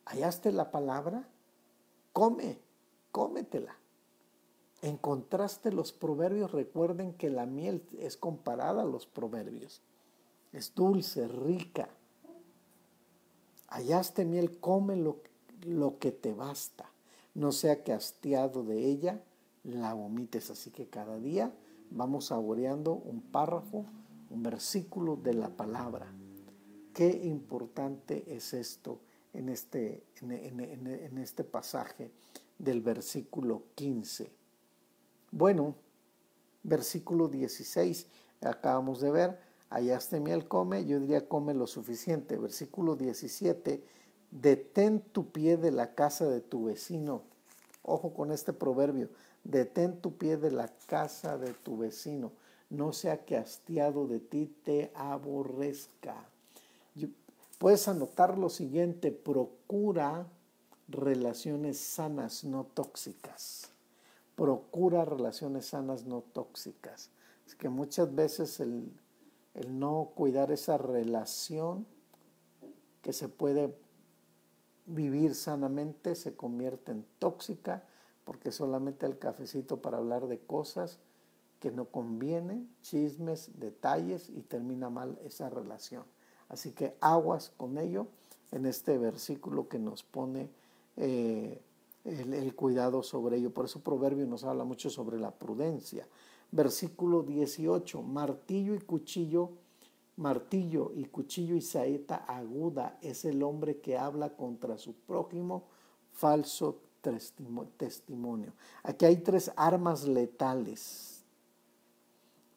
¿Hallaste 0.03 0.51
la 0.51 0.71
palabra? 0.71 1.25
Come, 2.11 2.59
cómetela. 3.13 3.77
Encontraste 4.81 5.71
los 5.71 5.93
proverbios, 5.93 6.51
recuerden 6.51 7.13
que 7.13 7.29
la 7.29 7.45
miel 7.45 7.81
es 7.97 8.17
comparada 8.17 8.81
a 8.81 8.85
los 8.85 9.05
proverbios. 9.05 9.81
Es 10.51 10.75
dulce, 10.75 11.29
rica. 11.29 11.87
Hallaste 13.69 14.25
miel, 14.25 14.59
come 14.59 14.97
lo, 14.97 15.19
lo 15.61 15.97
que 15.97 16.11
te 16.11 16.33
basta. 16.33 16.92
No 17.35 17.51
sea 17.51 17.83
que 17.83 17.93
hastiado 17.93 18.63
de 18.63 18.85
ella 18.85 19.21
la 19.63 19.93
vomites. 19.93 20.49
Así 20.49 20.71
que 20.71 20.87
cada 20.87 21.19
día 21.19 21.53
vamos 21.89 22.25
saboreando 22.25 22.93
un 22.93 23.21
párrafo, 23.21 23.85
un 24.29 24.43
versículo 24.43 25.15
de 25.15 25.33
la 25.33 25.49
palabra. 25.49 26.11
Qué 26.93 27.09
importante 27.09 28.23
es 28.35 28.53
esto 28.53 28.99
en 29.33 29.49
este, 29.49 30.03
en, 30.21 31.17
este 31.17 31.43
pasaje 31.43 32.11
del 32.59 32.81
versículo 32.81 33.63
15. 33.75 34.31
Bueno, 35.31 35.75
versículo 36.61 37.27
16, 37.27 38.07
acabamos 38.41 39.01
de 39.01 39.11
ver, 39.11 39.39
hallaste 39.69 40.19
miel, 40.19 40.47
come, 40.47 40.85
yo 40.85 40.99
diría 40.99 41.27
come 41.27 41.55
lo 41.55 41.65
suficiente. 41.65 42.37
Versículo 42.37 42.95
17, 42.95 43.83
detén 44.33 44.99
tu 44.99 45.31
pie 45.31 45.57
de 45.57 45.71
la 45.71 45.93
casa 45.93 46.27
de 46.27 46.41
tu 46.41 46.65
vecino. 46.65 47.21
Ojo 47.83 48.13
con 48.13 48.31
este 48.31 48.53
proverbio, 48.53 49.09
detén 49.43 50.01
tu 50.01 50.17
pie 50.17 50.37
de 50.37 50.51
la 50.51 50.69
casa 50.87 51.37
de 51.37 51.53
tu 51.53 51.77
vecino, 51.77 52.31
no 52.69 52.93
sea 52.93 53.25
que 53.25 53.37
hastiado 53.37 54.07
de 54.07 54.19
ti 54.19 54.51
te 54.63 54.91
aborrezca. 54.95 56.15
Puedes 57.59 57.87
anotar 57.87 58.37
lo 58.37 58.49
siguiente, 58.49 59.11
procura 59.11 60.27
relaciones 60.89 61.77
sanas, 61.77 62.43
no 62.43 62.65
tóxicas. 62.65 63.69
Procura 64.35 65.05
relaciones 65.05 65.67
sanas, 65.67 66.05
no 66.05 66.21
tóxicas. 66.21 67.09
Así 67.45 67.55
que 67.57 67.69
muchas 67.69 68.13
veces 68.15 68.59
el, 68.59 68.91
el 69.53 69.79
no 69.79 70.11
cuidar 70.15 70.51
esa 70.51 70.77
relación 70.77 71.85
que 73.01 73.13
se 73.13 73.29
puede 73.29 73.73
vivir 74.85 75.35
sanamente 75.35 76.15
se 76.15 76.35
convierte 76.35 76.91
en 76.91 77.05
tóxica 77.19 77.83
porque 78.25 78.51
solamente 78.51 79.05
el 79.05 79.17
cafecito 79.17 79.81
para 79.81 79.97
hablar 79.97 80.27
de 80.27 80.39
cosas 80.39 80.99
que 81.59 81.71
no 81.71 81.85
conviene, 81.85 82.65
chismes, 82.81 83.51
detalles 83.59 84.29
y 84.29 84.41
termina 84.41 84.89
mal 84.89 85.17
esa 85.23 85.49
relación. 85.49 86.03
Así 86.49 86.71
que 86.71 86.95
aguas 86.99 87.53
con 87.55 87.77
ello 87.77 88.07
en 88.51 88.65
este 88.65 88.97
versículo 88.97 89.67
que 89.67 89.79
nos 89.79 90.03
pone 90.03 90.49
eh, 90.97 91.61
el, 92.03 92.33
el, 92.33 92.55
cuidado 92.55 93.01
sobre 93.01 93.37
ello. 93.37 93.53
Por 93.53 93.65
eso 93.65 93.79
Proverbio 93.79 94.27
nos 94.27 94.43
habla 94.43 94.63
mucho 94.63 94.89
sobre 94.89 95.17
la 95.19 95.31
prudencia. 95.31 96.07
Versículo 96.51 97.23
18, 97.23 98.01
martillo 98.01 98.75
y 98.75 98.79
cuchillo 98.79 99.51
martillo 100.15 100.91
y 100.95 101.05
cuchillo 101.05 101.55
y 101.55 101.61
saeta 101.61 102.15
aguda 102.15 102.97
es 103.01 103.25
el 103.25 103.41
hombre 103.43 103.79
que 103.79 103.97
habla 103.97 104.35
contra 104.35 104.77
su 104.77 104.93
prójimo, 104.93 105.65
falso 106.11 106.81
testimonio. 107.77 108.53
Aquí 108.83 109.05
hay 109.05 109.17
tres 109.17 109.51
armas 109.55 110.07
letales, 110.07 111.23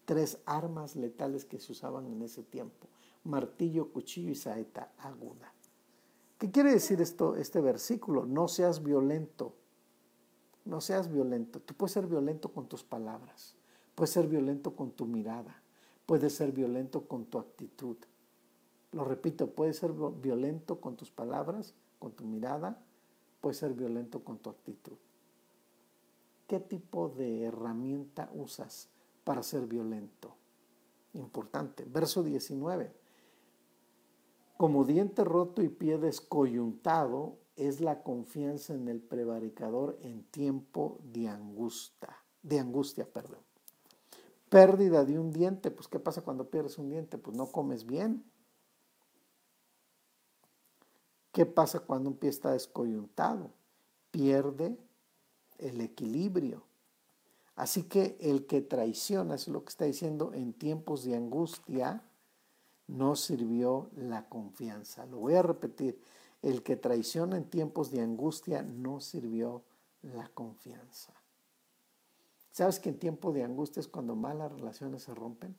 tres 0.04 0.38
armas 0.44 0.94
letales 0.96 1.44
que 1.44 1.58
se 1.58 1.72
usaban 1.72 2.06
en 2.06 2.22
ese 2.22 2.42
tiempo, 2.42 2.88
martillo, 3.24 3.92
cuchillo 3.92 4.30
y 4.30 4.36
saeta 4.36 4.92
aguda. 4.98 5.52
¿Qué 6.38 6.50
quiere 6.50 6.70
decir 6.70 7.00
esto, 7.00 7.34
este 7.36 7.60
versículo? 7.60 8.26
No 8.26 8.46
seas 8.46 8.82
violento, 8.82 9.54
no 10.66 10.82
seas 10.82 11.10
violento. 11.10 11.60
Tú 11.60 11.74
puedes 11.74 11.92
ser 11.92 12.06
violento 12.06 12.52
con 12.52 12.68
tus 12.68 12.84
palabras, 12.84 13.56
puedes 13.94 14.10
ser 14.10 14.26
violento 14.26 14.76
con 14.76 14.90
tu 14.90 15.06
mirada, 15.06 15.62
Puedes 16.06 16.34
ser 16.34 16.52
violento 16.52 17.08
con 17.08 17.26
tu 17.26 17.38
actitud. 17.38 17.96
Lo 18.92 19.04
repito, 19.04 19.50
puedes 19.50 19.76
ser 19.76 19.92
violento 19.92 20.80
con 20.80 20.96
tus 20.96 21.10
palabras, 21.10 21.74
con 21.98 22.12
tu 22.12 22.24
mirada, 22.24 22.80
puedes 23.40 23.58
ser 23.58 23.74
violento 23.74 24.22
con 24.22 24.38
tu 24.38 24.48
actitud. 24.48 24.96
¿Qué 26.46 26.60
tipo 26.60 27.08
de 27.08 27.42
herramienta 27.42 28.30
usas 28.32 28.88
para 29.24 29.42
ser 29.42 29.66
violento? 29.66 30.36
Importante. 31.14 31.84
Verso 31.84 32.22
19. 32.22 32.94
Como 34.56 34.84
diente 34.84 35.24
roto 35.24 35.60
y 35.60 35.68
pie 35.68 35.98
descoyuntado 35.98 37.36
es 37.56 37.80
la 37.80 38.04
confianza 38.04 38.74
en 38.74 38.86
el 38.86 39.00
prevaricador 39.00 39.98
en 40.02 40.22
tiempo 40.22 41.00
de 41.02 41.28
angustia, 41.28 42.16
de 42.42 42.60
angustia, 42.60 43.12
perdón 43.12 43.40
pérdida 44.56 45.04
de 45.04 45.18
un 45.18 45.34
diente, 45.34 45.70
pues 45.70 45.86
¿qué 45.86 45.98
pasa 45.98 46.22
cuando 46.22 46.48
pierdes 46.48 46.78
un 46.78 46.88
diente? 46.88 47.18
Pues 47.18 47.36
no 47.36 47.52
comes 47.52 47.84
bien. 47.84 48.24
¿Qué 51.30 51.44
pasa 51.44 51.80
cuando 51.80 52.08
un 52.08 52.16
pie 52.16 52.30
está 52.30 52.52
descoyuntado? 52.52 53.50
Pierde 54.10 54.78
el 55.58 55.82
equilibrio. 55.82 56.64
Así 57.54 57.82
que 57.82 58.16
el 58.18 58.46
que 58.46 58.62
traiciona, 58.62 59.34
es 59.34 59.46
lo 59.46 59.62
que 59.62 59.68
está 59.68 59.84
diciendo, 59.84 60.32
en 60.32 60.54
tiempos 60.54 61.04
de 61.04 61.16
angustia, 61.16 62.02
no 62.86 63.14
sirvió 63.14 63.90
la 63.94 64.26
confianza. 64.30 65.04
Lo 65.04 65.18
voy 65.18 65.34
a 65.34 65.42
repetir, 65.42 66.00
el 66.40 66.62
que 66.62 66.76
traiciona 66.76 67.36
en 67.36 67.44
tiempos 67.50 67.90
de 67.90 68.00
angustia 68.00 68.62
no 68.62 69.00
sirvió 69.00 69.64
la 70.00 70.30
confianza. 70.30 71.12
¿Sabes 72.56 72.80
que 72.80 72.88
en 72.88 72.98
tiempo 72.98 73.34
de 73.34 73.42
angustia 73.42 73.80
es 73.80 73.86
cuando 73.86 74.16
malas 74.16 74.50
relaciones 74.50 75.02
se 75.02 75.14
rompen? 75.14 75.54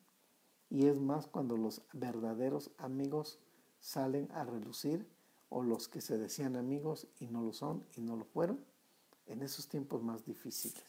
Y 0.68 0.88
es 0.88 1.00
más 1.00 1.28
cuando 1.28 1.56
los 1.56 1.84
verdaderos 1.94 2.72
amigos 2.80 3.38
salen 3.80 4.32
a 4.32 4.44
relucir 4.46 5.08
o 5.50 5.62
los 5.62 5.88
que 5.88 6.02
se 6.02 6.18
decían 6.18 6.56
amigos 6.56 7.06
y 7.20 7.28
no 7.28 7.44
lo 7.44 7.54
son 7.54 7.86
y 7.96 8.02
no 8.02 8.16
lo 8.16 8.26
fueron 8.26 8.66
en 9.28 9.44
esos 9.44 9.68
tiempos 9.68 10.02
más 10.02 10.26
difíciles. 10.26 10.84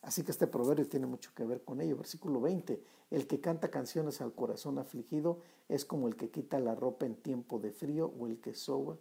Así 0.00 0.22
que 0.22 0.30
este 0.30 0.46
proverbio 0.46 0.88
tiene 0.88 1.04
mucho 1.04 1.30
que 1.34 1.44
ver 1.44 1.62
con 1.62 1.82
ello. 1.82 1.98
Versículo 1.98 2.40
20, 2.40 2.82
el 3.10 3.26
que 3.26 3.42
canta 3.42 3.70
canciones 3.70 4.22
al 4.22 4.32
corazón 4.32 4.78
afligido 4.78 5.40
es 5.68 5.84
como 5.84 6.08
el 6.08 6.16
que 6.16 6.30
quita 6.30 6.58
la 6.58 6.74
ropa 6.74 7.04
en 7.04 7.16
tiempo 7.16 7.58
de 7.58 7.70
frío 7.70 8.14
o 8.18 8.26
el 8.26 8.40
que 8.40 8.54
sobre, 8.54 8.98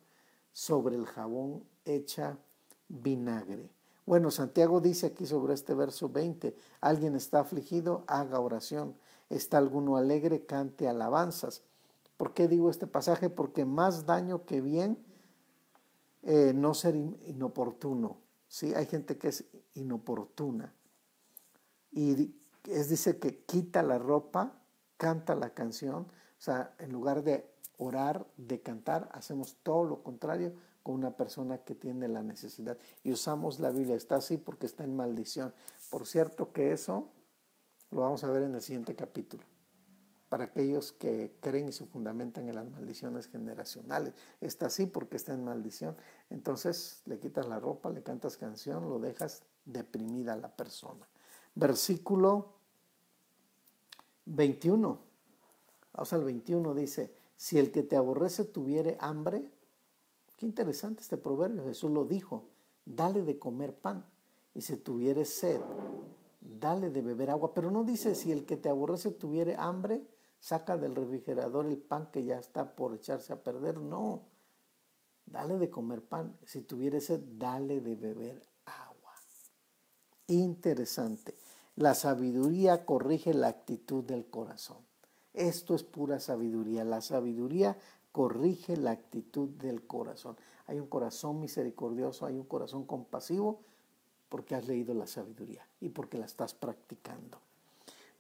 sobre 0.52 0.98
el 0.98 1.06
jabón 1.06 1.64
echa 1.86 2.38
vinagre. 2.90 3.79
Bueno, 4.10 4.32
Santiago 4.32 4.82
dice 4.82 5.06
aquí 5.06 5.28
sobre 5.28 5.54
este 5.54 5.76
verso 5.76 6.10
20, 6.10 6.56
alguien 6.82 7.16
está 7.16 7.42
afligido, 7.42 8.06
haga 8.08 8.40
oración, 8.40 8.96
está 9.30 9.60
alguno 9.60 9.98
alegre, 9.98 10.48
cante 10.48 10.88
alabanzas. 10.88 11.62
¿Por 12.18 12.34
qué 12.34 12.48
digo 12.48 12.72
este 12.72 12.88
pasaje? 12.88 13.30
Porque 13.30 13.66
más 13.66 14.08
daño 14.08 14.48
que 14.48 14.62
bien 14.62 14.98
eh, 16.24 16.54
no 16.56 16.74
ser 16.74 16.96
inoportuno. 16.96 18.18
¿sí? 18.48 18.74
Hay 18.74 18.88
gente 18.88 19.20
que 19.20 19.28
es 19.28 19.46
inoportuna. 19.76 20.74
Y 21.92 22.34
es 22.68 22.90
dice 22.90 23.20
que 23.20 23.44
quita 23.44 23.84
la 23.84 24.00
ropa, 24.00 24.60
canta 24.98 25.36
la 25.36 25.54
canción. 25.54 26.08
O 26.08 26.42
sea, 26.42 26.74
en 26.80 26.92
lugar 26.92 27.22
de 27.22 27.48
orar, 27.78 28.26
de 28.38 28.60
cantar, 28.60 29.08
hacemos 29.14 29.58
todo 29.62 29.84
lo 29.84 30.02
contrario 30.02 30.52
con 30.52 30.69
una 30.92 31.16
persona 31.16 31.60
que 31.60 31.76
tiene 31.76 32.08
la 32.08 32.24
necesidad. 32.24 32.78
Y 33.04 33.12
usamos 33.12 33.60
la 33.60 33.72
Biblia, 33.72 33.96
está 33.96 34.16
así 34.16 34.38
porque 34.38 34.66
está 34.66 34.84
en 34.84 34.96
maldición. 34.96 35.54
Por 35.90 36.06
cierto 36.06 36.52
que 36.52 36.72
eso 36.72 37.10
lo 37.92 38.02
vamos 38.02 38.24
a 38.24 38.32
ver 38.32 38.44
en 38.44 38.56
el 38.56 38.62
siguiente 38.62 38.96
capítulo. 38.96 39.44
Para 40.30 40.46
aquellos 40.46 40.92
que 40.92 41.36
creen 41.40 41.70
y 41.70 41.72
se 41.72 41.86
fundamentan 41.86 42.48
en 42.48 42.56
las 42.56 42.70
maldiciones 42.70 43.28
generacionales. 43.28 44.14
Está 44.42 44.68
así 44.68 44.86
porque 44.86 45.18
está 45.18 45.34
en 45.34 45.44
maldición. 45.44 45.96
Entonces 46.30 47.02
le 47.06 47.20
quitas 47.20 47.48
la 47.48 47.60
ropa, 47.60 47.90
le 47.90 48.04
cantas 48.04 48.38
canción, 48.38 48.88
lo 48.88 49.00
dejas 49.00 49.44
deprimida 49.66 50.34
a 50.34 50.38
la 50.38 50.56
persona. 50.56 51.08
Versículo 51.56 52.54
21. 54.26 55.00
Vamos 55.94 56.14
al 56.14 56.24
21 56.24 56.76
dice, 56.76 57.12
si 57.36 57.58
el 57.58 57.72
que 57.72 57.84
te 57.84 57.96
aborrece 57.96 58.46
tuviere 58.46 58.98
hambre, 59.00 59.50
Qué 60.40 60.46
interesante 60.46 61.02
este 61.02 61.18
proverbio. 61.18 61.66
Jesús 61.66 61.92
lo 61.92 62.06
dijo, 62.06 62.46
dale 62.86 63.24
de 63.24 63.38
comer 63.38 63.76
pan. 63.76 64.06
Y 64.56 64.62
si 64.62 64.78
tuviere 64.78 65.26
sed, 65.26 65.60
dale 66.40 66.90
de 66.90 67.02
beber 67.02 67.30
agua. 67.30 67.54
Pero 67.54 67.70
no 67.72 67.84
dice 67.84 68.16
si 68.16 68.32
el 68.32 68.46
que 68.46 68.56
te 68.56 68.70
aborrece 68.70 69.12
tuviere 69.12 69.58
hambre, 69.58 70.02
saca 70.40 70.78
del 70.78 70.96
refrigerador 70.96 71.66
el 71.66 71.78
pan 71.78 72.10
que 72.10 72.24
ya 72.24 72.40
está 72.40 72.74
por 72.74 72.96
echarse 72.96 73.34
a 73.34 73.44
perder. 73.44 73.80
No, 73.80 74.22
dale 75.26 75.58
de 75.58 75.70
comer 75.70 76.02
pan. 76.02 76.38
Si 76.46 76.62
tuviere 76.62 77.02
sed, 77.02 77.20
dale 77.38 77.82
de 77.82 77.98
beber 77.98 78.42
agua. 78.64 79.16
Interesante. 80.28 81.36
La 81.76 81.96
sabiduría 81.96 82.86
corrige 82.86 83.34
la 83.34 83.50
actitud 83.50 84.06
del 84.06 84.30
corazón. 84.30 84.78
Esto 85.34 85.76
es 85.76 85.84
pura 85.84 86.22
sabiduría. 86.22 86.86
La 86.86 87.02
sabiduría 87.02 87.78
corrige 88.12 88.78
la 88.78 88.92
actitud 88.92 89.50
del 89.50 89.86
corazón. 89.86 90.36
Hay 90.68 90.80
un 90.80 90.88
corazón 90.88 91.40
misericordioso, 91.40 92.26
hay 92.26 92.36
un 92.36 92.46
corazón 92.46 92.86
compasivo 92.86 93.60
porque 94.30 94.56
has 94.56 94.68
leído 94.68 94.94
la 94.94 95.08
sabiduría 95.08 95.66
y 95.82 95.90
porque 95.90 96.18
la 96.18 96.26
estás 96.26 96.54
practicando. 96.54 97.40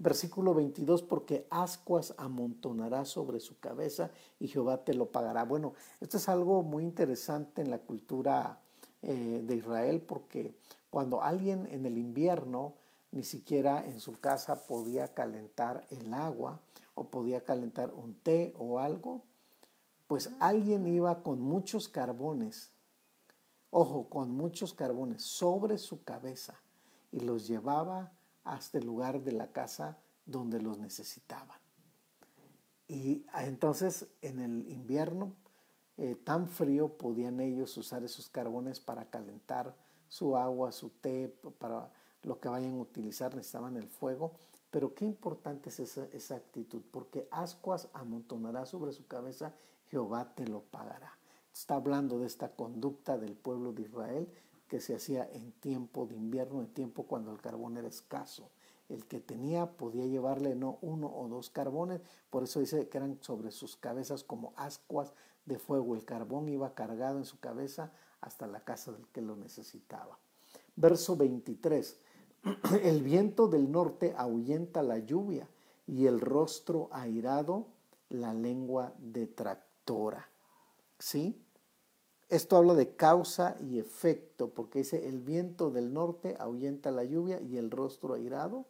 Versículo 0.01 0.53
22, 0.53 1.03
porque 1.03 1.45
ascuas 1.49 2.13
amontonará 2.17 3.03
sobre 3.03 3.41
su 3.41 3.59
cabeza 3.59 4.11
y 4.39 4.47
Jehová 4.47 4.85
te 4.85 4.93
lo 4.93 5.07
pagará. 5.07 5.43
Bueno, 5.43 5.73
esto 5.99 6.17
es 6.17 6.29
algo 6.29 6.63
muy 6.63 6.83
interesante 6.83 7.61
en 7.61 7.69
la 7.69 7.79
cultura 7.79 8.59
eh, 9.01 9.41
de 9.43 9.55
Israel 9.55 10.01
porque 10.01 10.53
cuando 10.89 11.21
alguien 11.21 11.67
en 11.71 11.85
el 11.85 11.97
invierno 11.97 12.73
ni 13.11 13.23
siquiera 13.23 13.85
en 13.85 13.99
su 13.99 14.19
casa 14.19 14.67
podía 14.67 15.13
calentar 15.13 15.85
el 15.89 16.13
agua 16.13 16.59
o 16.95 17.05
podía 17.05 17.43
calentar 17.43 17.93
un 17.93 18.13
té 18.13 18.53
o 18.57 18.79
algo, 18.79 19.21
pues 20.09 20.31
alguien 20.39 20.87
iba 20.87 21.21
con 21.21 21.39
muchos 21.39 21.87
carbones, 21.87 22.71
ojo, 23.69 24.09
con 24.09 24.31
muchos 24.31 24.73
carbones 24.73 25.21
sobre 25.21 25.77
su 25.77 26.03
cabeza 26.03 26.59
y 27.11 27.19
los 27.19 27.47
llevaba 27.47 28.11
hasta 28.43 28.79
el 28.79 28.87
lugar 28.87 29.21
de 29.21 29.33
la 29.33 29.51
casa 29.51 29.99
donde 30.25 30.59
los 30.59 30.79
necesitaban. 30.79 31.59
Y 32.87 33.23
entonces 33.35 34.07
en 34.23 34.39
el 34.39 34.67
invierno 34.71 35.35
eh, 35.95 36.15
tan 36.15 36.47
frío 36.47 36.97
podían 36.97 37.39
ellos 37.39 37.77
usar 37.77 38.03
esos 38.03 38.29
carbones 38.29 38.79
para 38.79 39.05
calentar 39.11 39.75
su 40.07 40.35
agua, 40.35 40.71
su 40.71 40.89
té, 40.89 41.27
para 41.59 41.87
lo 42.23 42.39
que 42.39 42.49
vayan 42.49 42.73
a 42.73 42.81
utilizar, 42.81 43.35
necesitaban 43.35 43.77
el 43.77 43.87
fuego. 43.87 44.31
Pero 44.71 44.93
qué 44.93 45.05
importante 45.05 45.69
es 45.69 45.79
esa, 45.79 46.05
esa 46.13 46.35
actitud, 46.35 46.81
porque 46.91 47.27
ascuas 47.31 47.89
amontonará 47.93 48.65
sobre 48.65 48.93
su 48.93 49.07
cabeza 49.07 49.53
Jehová 49.89 50.33
te 50.35 50.47
lo 50.47 50.61
pagará. 50.61 51.17
Está 51.51 51.75
hablando 51.75 52.19
de 52.19 52.27
esta 52.27 52.49
conducta 52.55 53.17
del 53.17 53.35
pueblo 53.35 53.73
de 53.73 53.83
Israel 53.83 54.29
que 54.67 54.79
se 54.79 54.95
hacía 54.95 55.27
en 55.33 55.51
tiempo 55.53 56.05
de 56.05 56.15
invierno, 56.15 56.61
en 56.61 56.67
tiempo 56.67 57.03
cuando 57.03 57.31
el 57.31 57.41
carbón 57.41 57.77
era 57.77 57.87
escaso. 57.87 58.49
El 58.87 59.05
que 59.05 59.19
tenía 59.19 59.77
podía 59.77 60.05
llevarle 60.05 60.55
no 60.55 60.77
uno 60.81 61.07
o 61.07 61.27
dos 61.27 61.49
carbones, 61.49 62.01
por 62.29 62.43
eso 62.43 62.59
dice 62.59 62.87
que 62.87 62.97
eran 62.97 63.17
sobre 63.21 63.51
sus 63.51 63.75
cabezas 63.75 64.23
como 64.23 64.53
ascuas 64.55 65.13
de 65.45 65.57
fuego. 65.57 65.95
El 65.95 66.05
carbón 66.05 66.49
iba 66.49 66.75
cargado 66.75 67.17
en 67.17 67.25
su 67.25 67.39
cabeza 67.39 67.91
hasta 68.21 68.47
la 68.47 68.63
casa 68.63 68.91
del 68.91 69.07
que 69.07 69.21
lo 69.21 69.35
necesitaba. 69.35 70.19
Verso 70.75 71.15
23. 71.17 71.97
El 72.83 73.01
viento 73.03 73.47
del 73.47 73.71
norte 73.71 74.13
ahuyenta 74.17 74.83
la 74.83 74.99
lluvia 74.99 75.47
y 75.87 76.05
el 76.05 76.21
rostro 76.21 76.89
airado 76.91 77.65
la 78.09 78.33
lengua 78.33 78.93
detractora. 78.99 80.29
¿Sí? 80.99 81.41
Esto 82.29 82.57
habla 82.57 82.75
de 82.75 82.95
causa 82.95 83.57
y 83.59 83.79
efecto, 83.79 84.49
porque 84.49 84.79
dice 84.79 85.07
el 85.07 85.19
viento 85.19 85.71
del 85.71 85.93
norte 85.93 86.35
ahuyenta 86.39 86.91
la 86.91 87.03
lluvia 87.03 87.41
y 87.41 87.57
el 87.57 87.71
rostro 87.71 88.13
airado 88.13 88.65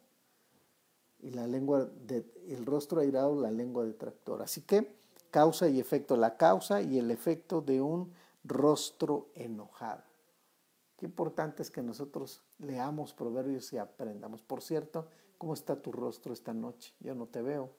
y 1.20 1.30
la 1.30 1.46
lengua 1.46 1.84
de, 1.84 2.24
el 2.48 2.64
rostro 2.64 3.00
airado 3.00 3.38
la 3.38 3.50
lengua 3.50 3.84
detractora. 3.84 4.44
Así 4.44 4.62
que 4.62 4.94
causa 5.30 5.68
y 5.68 5.78
efecto, 5.78 6.16
la 6.16 6.38
causa 6.38 6.80
y 6.80 6.98
el 6.98 7.10
efecto 7.10 7.60
de 7.60 7.82
un 7.82 8.12
rostro 8.44 9.28
enojado. 9.34 10.09
Qué 11.00 11.06
importante 11.06 11.62
es 11.62 11.70
que 11.70 11.82
nosotros 11.82 12.42
leamos 12.58 13.14
proverbios 13.14 13.72
y 13.72 13.78
aprendamos. 13.78 14.42
Por 14.42 14.60
cierto, 14.60 15.08
¿cómo 15.38 15.54
está 15.54 15.80
tu 15.80 15.92
rostro 15.92 16.34
esta 16.34 16.52
noche? 16.52 16.92
Yo 17.00 17.14
no 17.14 17.24
te 17.24 17.40
veo. 17.40 17.70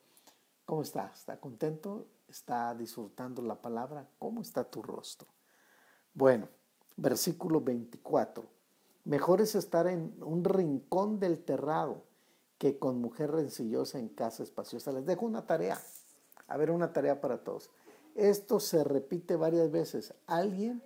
¿Cómo 0.65 0.81
está? 0.81 1.11
¿Está 1.13 1.39
contento? 1.39 2.07
¿Está 2.27 2.73
disfrutando 2.73 3.43
la 3.43 3.61
palabra? 3.61 4.09
¿Cómo 4.17 4.41
está 4.41 4.63
tu 4.63 4.81
rostro? 4.81 5.27
Bueno, 6.15 6.47
versículo 6.97 7.61
24. 7.61 8.43
Mejor 9.03 9.39
es 9.41 9.53
estar 9.53 9.85
en 9.85 10.15
un 10.23 10.43
rincón 10.43 11.19
del 11.19 11.43
terrado 11.43 12.01
que 12.57 12.79
con 12.79 12.99
mujer 12.99 13.29
rencillosa 13.29 13.99
en 13.99 14.09
casa 14.09 14.41
espaciosa. 14.41 14.91
Les 14.93 15.05
dejo 15.05 15.27
una 15.27 15.45
tarea. 15.45 15.79
A 16.47 16.57
ver, 16.57 16.71
una 16.71 16.91
tarea 16.91 17.21
para 17.21 17.43
todos. 17.43 17.69
Esto 18.15 18.59
se 18.59 18.83
repite 18.83 19.35
varias 19.35 19.69
veces. 19.69 20.15
Alguien 20.25 20.81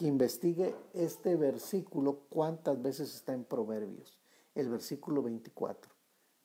que 0.00 0.06
investigue 0.06 0.74
este 0.94 1.36
versículo, 1.36 2.20
cuántas 2.30 2.80
veces 2.80 3.14
está 3.14 3.34
en 3.34 3.44
Proverbios, 3.44 4.18
el 4.54 4.70
versículo 4.70 5.22
24, 5.22 5.92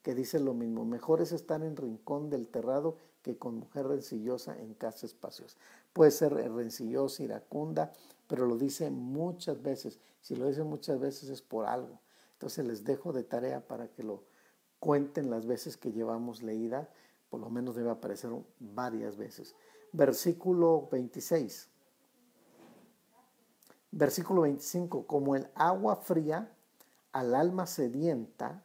que 0.02 0.14
dice 0.14 0.42
lo 0.42 0.54
mismo, 0.54 0.84
mejor 0.84 1.22
es 1.22 1.32
estar 1.32 1.64
en 1.64 1.78
rincón 1.78 2.30
del 2.30 2.50
terrado 2.50 2.98
que 3.22 3.38
con 3.38 3.56
mujer 3.56 3.88
rencillosa 3.88 4.60
en 4.60 4.74
casa 4.74 5.06
espaciosa. 5.06 5.58
Puede 5.94 6.12
ser 6.12 6.34
rencillosa, 6.34 7.24
iracunda, 7.24 7.94
pero 8.28 8.46
lo 8.46 8.58
dice 8.58 8.90
muchas 8.92 9.62
veces. 9.62 10.00
Si 10.20 10.36
lo 10.36 10.50
dice 10.50 10.64
muchas 10.64 11.00
veces 11.00 11.30
es 11.30 11.42
por 11.42 11.66
algo. 11.66 12.02
Entonces 12.34 12.68
les 12.68 12.84
dejo 12.84 13.14
de 13.14 13.24
tarea 13.24 13.66
para 13.66 13.88
que 13.88 14.04
lo 14.04 14.26
cuenten 14.80 15.30
las 15.30 15.46
veces 15.46 15.78
que 15.78 15.94
llevamos 15.94 16.44
leída, 16.44 16.90
por 17.30 17.40
lo 17.40 17.50
menos 17.50 17.78
debe 17.78 17.92
aparecer 17.92 18.32
varias 18.60 19.16
veces. 19.16 19.56
Versículo 19.94 20.90
26. 20.92 21.70
Versículo 23.98 24.42
25, 24.42 25.08
como 25.08 25.38
el 25.38 25.48
agua 25.56 25.96
fría 25.96 26.52
al 27.14 27.34
alma 27.34 27.66
sedienta, 27.66 28.62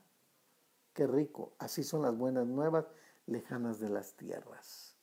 qué 0.92 1.06
rico, 1.06 1.52
así 1.60 1.84
son 1.84 2.02
las 2.02 2.18
buenas 2.18 2.48
nuevas 2.48 2.86
lejanas 3.26 3.78
de 3.78 3.90
las 3.90 4.14
tierras. 4.14 4.96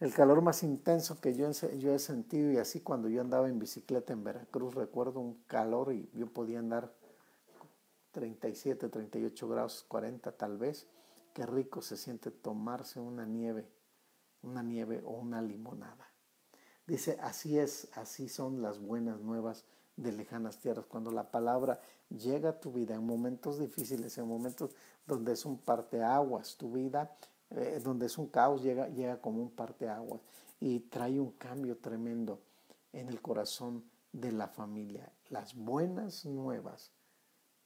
El 0.00 0.12
calor 0.12 0.42
más 0.42 0.62
intenso 0.62 1.18
que 1.18 1.34
yo, 1.34 1.50
yo 1.78 1.94
he 1.94 1.98
sentido 1.98 2.52
y 2.52 2.58
así 2.58 2.82
cuando 2.82 3.08
yo 3.08 3.22
andaba 3.22 3.48
en 3.48 3.58
bicicleta 3.58 4.12
en 4.12 4.22
Veracruz, 4.22 4.74
recuerdo 4.74 5.18
un 5.18 5.42
calor 5.46 5.94
y 5.94 6.10
yo 6.12 6.26
podía 6.26 6.58
andar 6.58 6.92
37, 8.10 8.90
38 8.90 9.48
grados, 9.48 9.82
40 9.88 10.30
tal 10.32 10.58
vez. 10.58 10.86
Qué 11.32 11.46
rico 11.46 11.80
se 11.80 11.96
siente 11.96 12.30
tomarse 12.30 13.00
una 13.00 13.24
nieve, 13.24 13.66
una 14.42 14.62
nieve 14.62 15.00
o 15.06 15.12
una 15.12 15.40
limonada. 15.40 16.13
Dice, 16.86 17.16
así 17.22 17.58
es, 17.58 17.88
así 17.94 18.28
son 18.28 18.60
las 18.60 18.78
buenas 18.78 19.20
nuevas 19.20 19.64
de 19.96 20.12
lejanas 20.12 20.58
tierras. 20.58 20.84
Cuando 20.86 21.10
la 21.10 21.30
palabra 21.30 21.80
llega 22.10 22.50
a 22.50 22.60
tu 22.60 22.72
vida 22.72 22.94
en 22.94 23.06
momentos 23.06 23.58
difíciles, 23.58 24.18
en 24.18 24.28
momentos 24.28 24.74
donde 25.06 25.32
es 25.32 25.46
un 25.46 25.56
parteaguas, 25.56 26.56
tu 26.56 26.72
vida, 26.72 27.16
eh, 27.50 27.80
donde 27.82 28.06
es 28.06 28.18
un 28.18 28.26
caos, 28.26 28.62
llega, 28.62 28.88
llega 28.88 29.20
como 29.20 29.40
un 29.40 29.50
parteaguas 29.50 30.20
y 30.60 30.80
trae 30.80 31.18
un 31.18 31.32
cambio 31.32 31.78
tremendo 31.78 32.40
en 32.92 33.08
el 33.08 33.22
corazón 33.22 33.84
de 34.12 34.32
la 34.32 34.48
familia. 34.48 35.10
Las 35.30 35.54
buenas 35.54 36.26
nuevas 36.26 36.92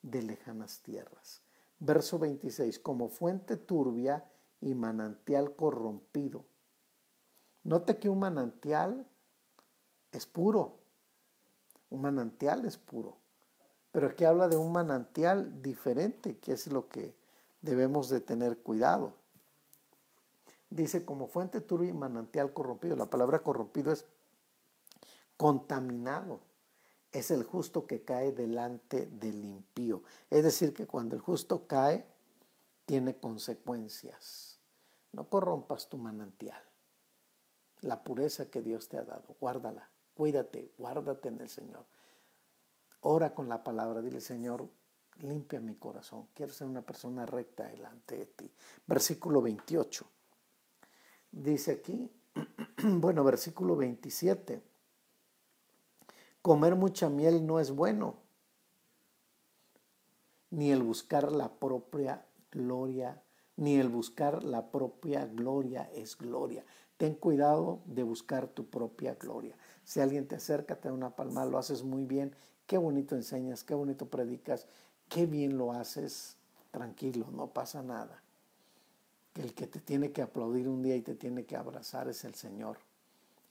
de 0.03 0.23
lejanas 0.23 0.81
tierras. 0.81 1.43
Verso 1.81 2.21
26, 2.21 2.79
como 2.79 3.09
fuente 3.09 3.57
turbia 3.57 4.25
y 4.61 4.75
manantial 4.75 5.57
corrompido 5.57 6.45
Note 7.69 7.99
que 7.99 8.09
un 8.09 8.19
manantial 8.19 9.07
es 10.11 10.25
puro. 10.25 10.79
Un 11.91 12.01
manantial 12.01 12.65
es 12.65 12.79
puro. 12.79 13.19
Pero 13.93 14.07
aquí 14.07 14.25
habla 14.25 14.49
de 14.49 14.57
un 14.57 14.73
manantial 14.73 15.61
diferente, 15.61 16.39
que 16.39 16.53
es 16.53 16.69
lo 16.69 16.89
que 16.89 17.15
debemos 17.61 18.09
de 18.09 18.23
tener 18.23 18.57
cuidado. 18.61 19.13
Dice 20.71 21.05
como 21.05 21.27
fuente 21.27 21.61
turbia 21.61 21.91
y 21.91 21.93
manantial 21.93 22.55
corrompido. 22.55 22.97
La 22.97 23.11
palabra 23.11 23.41
corrompido 23.41 23.93
es 23.93 24.07
contaminado. 25.37 26.41
Es 27.13 27.31
el 27.31 27.45
justo 27.45 27.87
que 27.87 28.01
cae 28.01 28.33
delante 28.33 29.05
del 29.05 29.45
impío. 29.45 30.03
Es 30.31 30.43
decir, 30.43 30.73
que 30.73 30.87
cuando 30.87 31.17
el 31.17 31.21
justo 31.21 31.67
cae, 31.67 32.07
tiene 32.87 33.19
consecuencias. 33.19 34.59
No 35.13 35.29
corrompas 35.29 35.91
tu 35.91 35.99
manantial 35.99 36.68
la 37.83 38.03
pureza 38.03 38.51
que 38.51 38.63
Dios 38.63 38.89
te 38.89 38.99
ha 38.99 39.05
dado. 39.05 39.37
Guárdala, 39.41 39.89
cuídate, 40.15 40.73
guárdate 40.79 41.29
en 41.29 41.41
el 41.41 41.49
Señor. 41.49 41.85
Ora 43.01 43.35
con 43.35 43.49
la 43.49 43.63
palabra, 43.63 44.01
dile 44.03 44.21
Señor, 44.21 44.69
limpia 45.21 45.61
mi 45.61 45.77
corazón. 45.77 46.29
Quiero 46.35 46.53
ser 46.53 46.67
una 46.67 46.83
persona 46.83 47.27
recta 47.27 47.69
delante 47.69 48.17
de 48.17 48.27
ti. 48.27 48.51
Versículo 48.87 49.41
28. 49.43 50.07
Dice 51.31 51.73
aquí, 51.73 52.11
bueno, 52.83 53.25
versículo 53.25 53.77
27. 53.77 54.63
Comer 56.43 56.77
mucha 56.77 57.09
miel 57.09 57.47
no 57.47 57.61
es 57.61 57.71
bueno, 57.71 58.17
ni 60.51 60.71
el 60.71 60.83
buscar 60.83 61.31
la 61.31 61.53
propia 61.53 62.25
gloria, 62.51 63.23
ni 63.57 63.77
el 63.77 63.89
buscar 63.89 64.45
la 64.45 64.71
propia 64.71 65.27
gloria 65.27 65.91
es 65.93 66.17
gloria. 66.17 66.65
Ten 66.99 67.15
cuidado 67.15 67.81
de 67.87 68.03
buscar 68.03 68.49
tu 68.49 68.67
propia 68.67 69.15
gloria. 69.15 69.57
Si 69.85 70.01
alguien 70.01 70.27
te 70.27 70.35
acerca, 70.35 70.77
te 70.77 70.89
da 70.89 70.95
una 70.95 71.15
palma, 71.15 71.47
lo 71.47 71.57
haces 71.57 71.85
muy 71.85 72.05
bien. 72.05 72.35
Qué 72.67 72.77
bonito 72.77 73.15
enseñas, 73.15 73.63
qué 73.63 73.73
bonito 73.73 74.07
predicas, 74.07 74.67
qué 75.09 75.25
bien 75.25 75.57
lo 75.57 75.73
haces. 75.73 76.37
Tranquilo, 76.73 77.31
no 77.31 77.47
pasa 77.47 77.83
nada. 77.83 78.21
El 79.37 79.55
que 79.55 79.69
te 79.69 79.79
tiene 79.79 80.11
que 80.11 80.23
aplaudir 80.23 80.69
un 80.69 80.83
día 80.83 80.97
y 80.97 81.03
te 81.03 81.15
tiene 81.15 81.47
que 81.47 81.57
abrazar 81.57 82.09
es 82.09 82.25
el 82.25 82.35
Señor. 82.35 82.79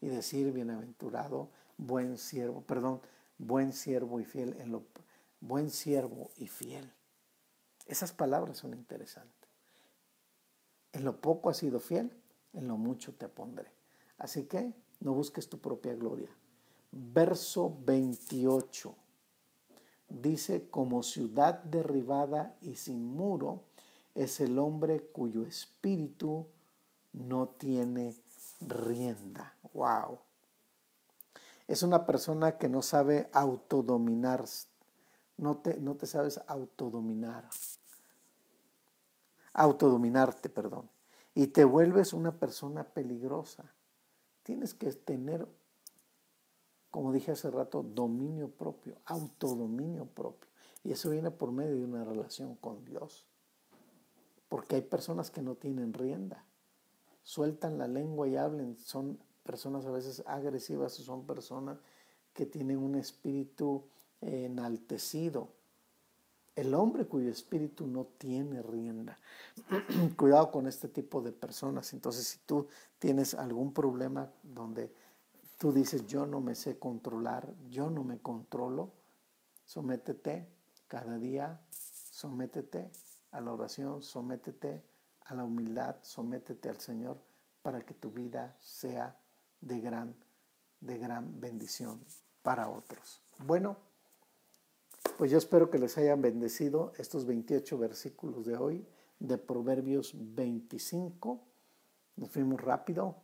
Y 0.01 0.07
decir, 0.07 0.51
bienaventurado, 0.51 1.49
buen 1.77 2.17
siervo, 2.17 2.61
perdón, 2.61 2.99
buen 3.37 3.71
siervo 3.71 4.19
y 4.19 4.25
fiel, 4.25 4.57
en 4.59 4.73
lo, 4.73 4.83
buen 5.39 5.69
siervo 5.69 6.31
y 6.35 6.47
fiel. 6.47 6.91
Esas 7.85 8.11
palabras 8.11 8.57
son 8.57 8.73
interesantes. 8.73 9.49
En 10.91 11.05
lo 11.05 11.21
poco 11.21 11.49
has 11.49 11.57
sido 11.57 11.79
fiel, 11.79 12.11
en 12.53 12.67
lo 12.67 12.77
mucho 12.77 13.13
te 13.13 13.27
pondré. 13.27 13.71
Así 14.17 14.45
que 14.45 14.73
no 14.99 15.13
busques 15.13 15.47
tu 15.49 15.59
propia 15.59 15.93
gloria. 15.93 16.29
Verso 16.91 17.77
28 17.85 18.95
dice, 20.09 20.69
como 20.69 21.03
ciudad 21.03 21.63
derribada 21.63 22.55
y 22.61 22.75
sin 22.75 23.05
muro 23.05 23.63
es 24.15 24.39
el 24.39 24.57
hombre 24.57 25.01
cuyo 25.11 25.43
espíritu 25.43 26.47
no 27.13 27.49
tiene 27.49 28.15
rienda. 28.61 29.55
Wow. 29.73 30.19
Es 31.67 31.83
una 31.83 32.05
persona 32.05 32.57
que 32.57 32.69
no 32.69 32.81
sabe 32.81 33.29
autodominar. 33.33 34.45
No 35.37 35.57
te, 35.57 35.79
no 35.79 35.95
te 35.95 36.07
sabes 36.07 36.39
autodominar. 36.47 37.47
Autodominarte, 39.53 40.49
perdón 40.49 40.96
y 41.37 41.45
te 41.45 41.65
vuelves 41.65 42.13
una 42.13 42.39
persona 42.39 42.83
peligrosa. 42.83 43.71
Tienes 44.41 44.73
que 44.73 44.91
tener, 44.91 45.47
como 46.89 47.13
dije 47.13 47.33
hace 47.33 47.51
rato, 47.51 47.83
dominio 47.83 48.49
propio, 48.49 48.95
autodominio 49.05 50.07
propio. 50.07 50.49
Y 50.83 50.93
eso 50.93 51.11
viene 51.11 51.29
por 51.29 51.51
medio 51.51 51.75
de 51.75 51.83
una 51.83 52.03
relación 52.03 52.55
con 52.55 52.83
Dios. 52.85 53.27
Porque 54.49 54.77
hay 54.77 54.81
personas 54.81 55.29
que 55.29 55.43
no 55.43 55.53
tienen 55.53 55.93
rienda, 55.93 56.43
sueltan 57.21 57.77
la 57.77 57.87
lengua 57.87 58.27
y 58.27 58.35
hablen, 58.35 58.75
son 58.75 59.19
personas 59.43 59.85
a 59.85 59.91
veces 59.91 60.23
agresivas, 60.25 60.93
son 60.93 61.27
personas 61.27 61.77
que 62.33 62.47
tienen 62.47 62.79
un 62.79 62.95
espíritu 62.95 63.85
enaltecido. 64.21 65.49
El 66.57 66.73
hombre 66.73 67.05
cuyo 67.05 67.29
espíritu 67.29 67.85
no 67.85 68.05
tiene 68.17 68.63
rienda. 68.63 69.15
Cuidado 70.17 70.51
con 70.51 70.65
este 70.65 70.87
tipo 70.87 71.21
de 71.21 71.31
personas. 71.31 71.93
Entonces, 71.93 72.27
si 72.27 72.39
tú 72.39 72.67
tienes 72.97 73.35
algún 73.35 73.71
problema 73.71 74.31
donde 74.41 74.91
tú 75.59 75.71
dices, 75.71 76.07
yo 76.07 76.25
no 76.25 76.41
me 76.41 76.55
sé 76.55 76.79
controlar, 76.79 77.53
yo 77.69 77.91
no 77.91 78.03
me 78.03 78.17
controlo, 78.17 78.91
sométete 79.65 80.47
cada 80.87 81.19
día, 81.19 81.61
sométete 81.69 82.89
a 83.31 83.39
la 83.39 83.53
oración, 83.53 84.01
sométete 84.01 84.83
a 85.25 85.35
la 85.35 85.43
humildad, 85.43 85.97
sométete 86.01 86.69
al 86.69 86.79
Señor 86.79 87.19
para 87.61 87.81
que 87.81 87.93
tu 87.93 88.09
vida 88.09 88.57
sea 88.59 89.15
de 89.61 89.79
gran, 89.79 90.15
de 90.81 90.97
gran 90.97 91.39
bendición 91.39 92.03
para 92.41 92.67
otros. 92.67 93.21
Bueno, 93.45 93.77
pues 95.17 95.31
yo 95.31 95.39
espero 95.39 95.71
que 95.71 95.79
les 95.79 95.97
hayan 95.97 96.21
bendecido 96.21 96.93
estos 96.97 97.25
28 97.25 97.77
versículos 97.79 98.45
de 98.45 98.55
hoy 98.55 98.85
de 99.19 99.39
Proverbios 99.39 100.13
25. 100.15 101.41
Nos 102.17 102.29
fuimos 102.29 102.61
rápido, 102.61 103.15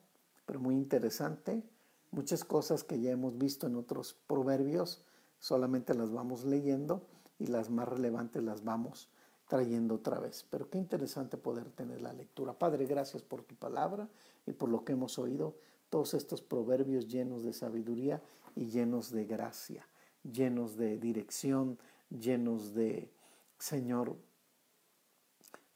pero 0.48 0.60
muy 0.60 0.74
interesante. 0.74 1.64
Muchas 2.10 2.44
cosas 2.44 2.84
que 2.84 3.00
ya 3.00 3.12
hemos 3.12 3.38
visto 3.38 3.68
en 3.68 3.76
otros 3.76 4.16
proverbios, 4.26 5.06
solamente 5.38 5.94
las 5.94 6.12
vamos 6.12 6.46
leyendo 6.46 7.06
y 7.38 7.46
las 7.46 7.70
más 7.70 7.88
relevantes 7.88 8.42
las 8.42 8.64
vamos 8.64 9.10
trayendo 9.48 9.96
otra 9.96 10.20
vez. 10.20 10.48
Pero 10.50 10.72
qué 10.72 10.80
interesante 10.80 11.38
poder 11.38 11.70
tener 11.70 12.02
la 12.02 12.14
lectura. 12.14 12.58
Padre, 12.58 12.88
gracias 12.88 13.22
por 13.22 13.44
tu 13.44 13.54
palabra 13.54 14.10
y 14.48 14.54
por 14.54 14.70
lo 14.70 14.84
que 14.84 14.94
hemos 14.94 15.20
oído, 15.20 15.58
todos 15.92 16.16
estos 16.16 16.42
proverbios 16.42 17.08
llenos 17.08 17.44
de 17.44 17.54
sabiduría 17.54 18.20
y 18.56 18.66
llenos 18.66 19.12
de 19.12 19.26
gracia 19.26 19.88
llenos 20.24 20.78
de 20.78 20.98
dirección, 20.98 21.78
llenos 22.10 22.74
de, 22.74 23.12
Señor, 23.58 24.16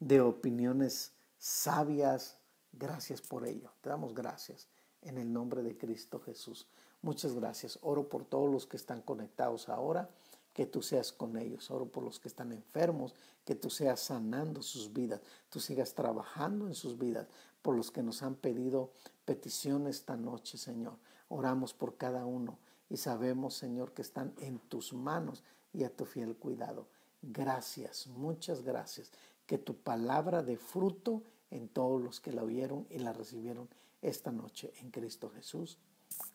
de 0.00 0.20
opiniones 0.20 1.12
sabias. 1.38 2.38
Gracias 2.72 3.20
por 3.20 3.46
ello. 3.46 3.72
Te 3.80 3.90
damos 3.90 4.14
gracias 4.14 4.68
en 5.02 5.18
el 5.18 5.32
nombre 5.32 5.62
de 5.62 5.76
Cristo 5.76 6.20
Jesús. 6.20 6.66
Muchas 7.02 7.34
gracias. 7.34 7.78
Oro 7.82 8.08
por 8.08 8.24
todos 8.24 8.50
los 8.50 8.66
que 8.66 8.76
están 8.76 9.02
conectados 9.02 9.68
ahora, 9.68 10.10
que 10.52 10.66
tú 10.66 10.82
seas 10.82 11.12
con 11.12 11.36
ellos. 11.36 11.70
Oro 11.70 11.86
por 11.86 12.02
los 12.02 12.18
que 12.18 12.28
están 12.28 12.52
enfermos, 12.52 13.14
que 13.44 13.54
tú 13.54 13.70
seas 13.70 14.00
sanando 14.00 14.62
sus 14.62 14.92
vidas, 14.92 15.20
tú 15.48 15.60
sigas 15.60 15.94
trabajando 15.94 16.66
en 16.66 16.74
sus 16.74 16.98
vidas. 16.98 17.28
Por 17.62 17.76
los 17.76 17.90
que 17.90 18.02
nos 18.02 18.22
han 18.22 18.36
pedido 18.36 18.92
peticiones 19.24 19.96
esta 19.96 20.16
noche, 20.16 20.58
Señor. 20.58 20.96
Oramos 21.28 21.74
por 21.74 21.96
cada 21.96 22.24
uno 22.24 22.58
y 22.90 22.96
sabemos, 22.96 23.54
Señor, 23.54 23.92
que 23.92 24.02
están 24.02 24.34
en 24.38 24.58
tus 24.58 24.92
manos 24.92 25.44
y 25.72 25.84
a 25.84 25.94
tu 25.94 26.04
fiel 26.04 26.36
cuidado. 26.36 26.88
Gracias, 27.22 28.06
muchas 28.06 28.62
gracias. 28.62 29.12
Que 29.46 29.58
tu 29.58 29.76
palabra 29.76 30.42
dé 30.42 30.56
fruto 30.56 31.22
en 31.50 31.68
todos 31.68 32.00
los 32.00 32.20
que 32.20 32.32
la 32.32 32.42
oyeron 32.42 32.86
y 32.90 32.98
la 32.98 33.12
recibieron 33.12 33.68
esta 34.02 34.30
noche 34.30 34.72
en 34.80 34.90
Cristo 34.90 35.30
Jesús. 35.30 35.78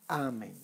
Amén. 0.08 0.60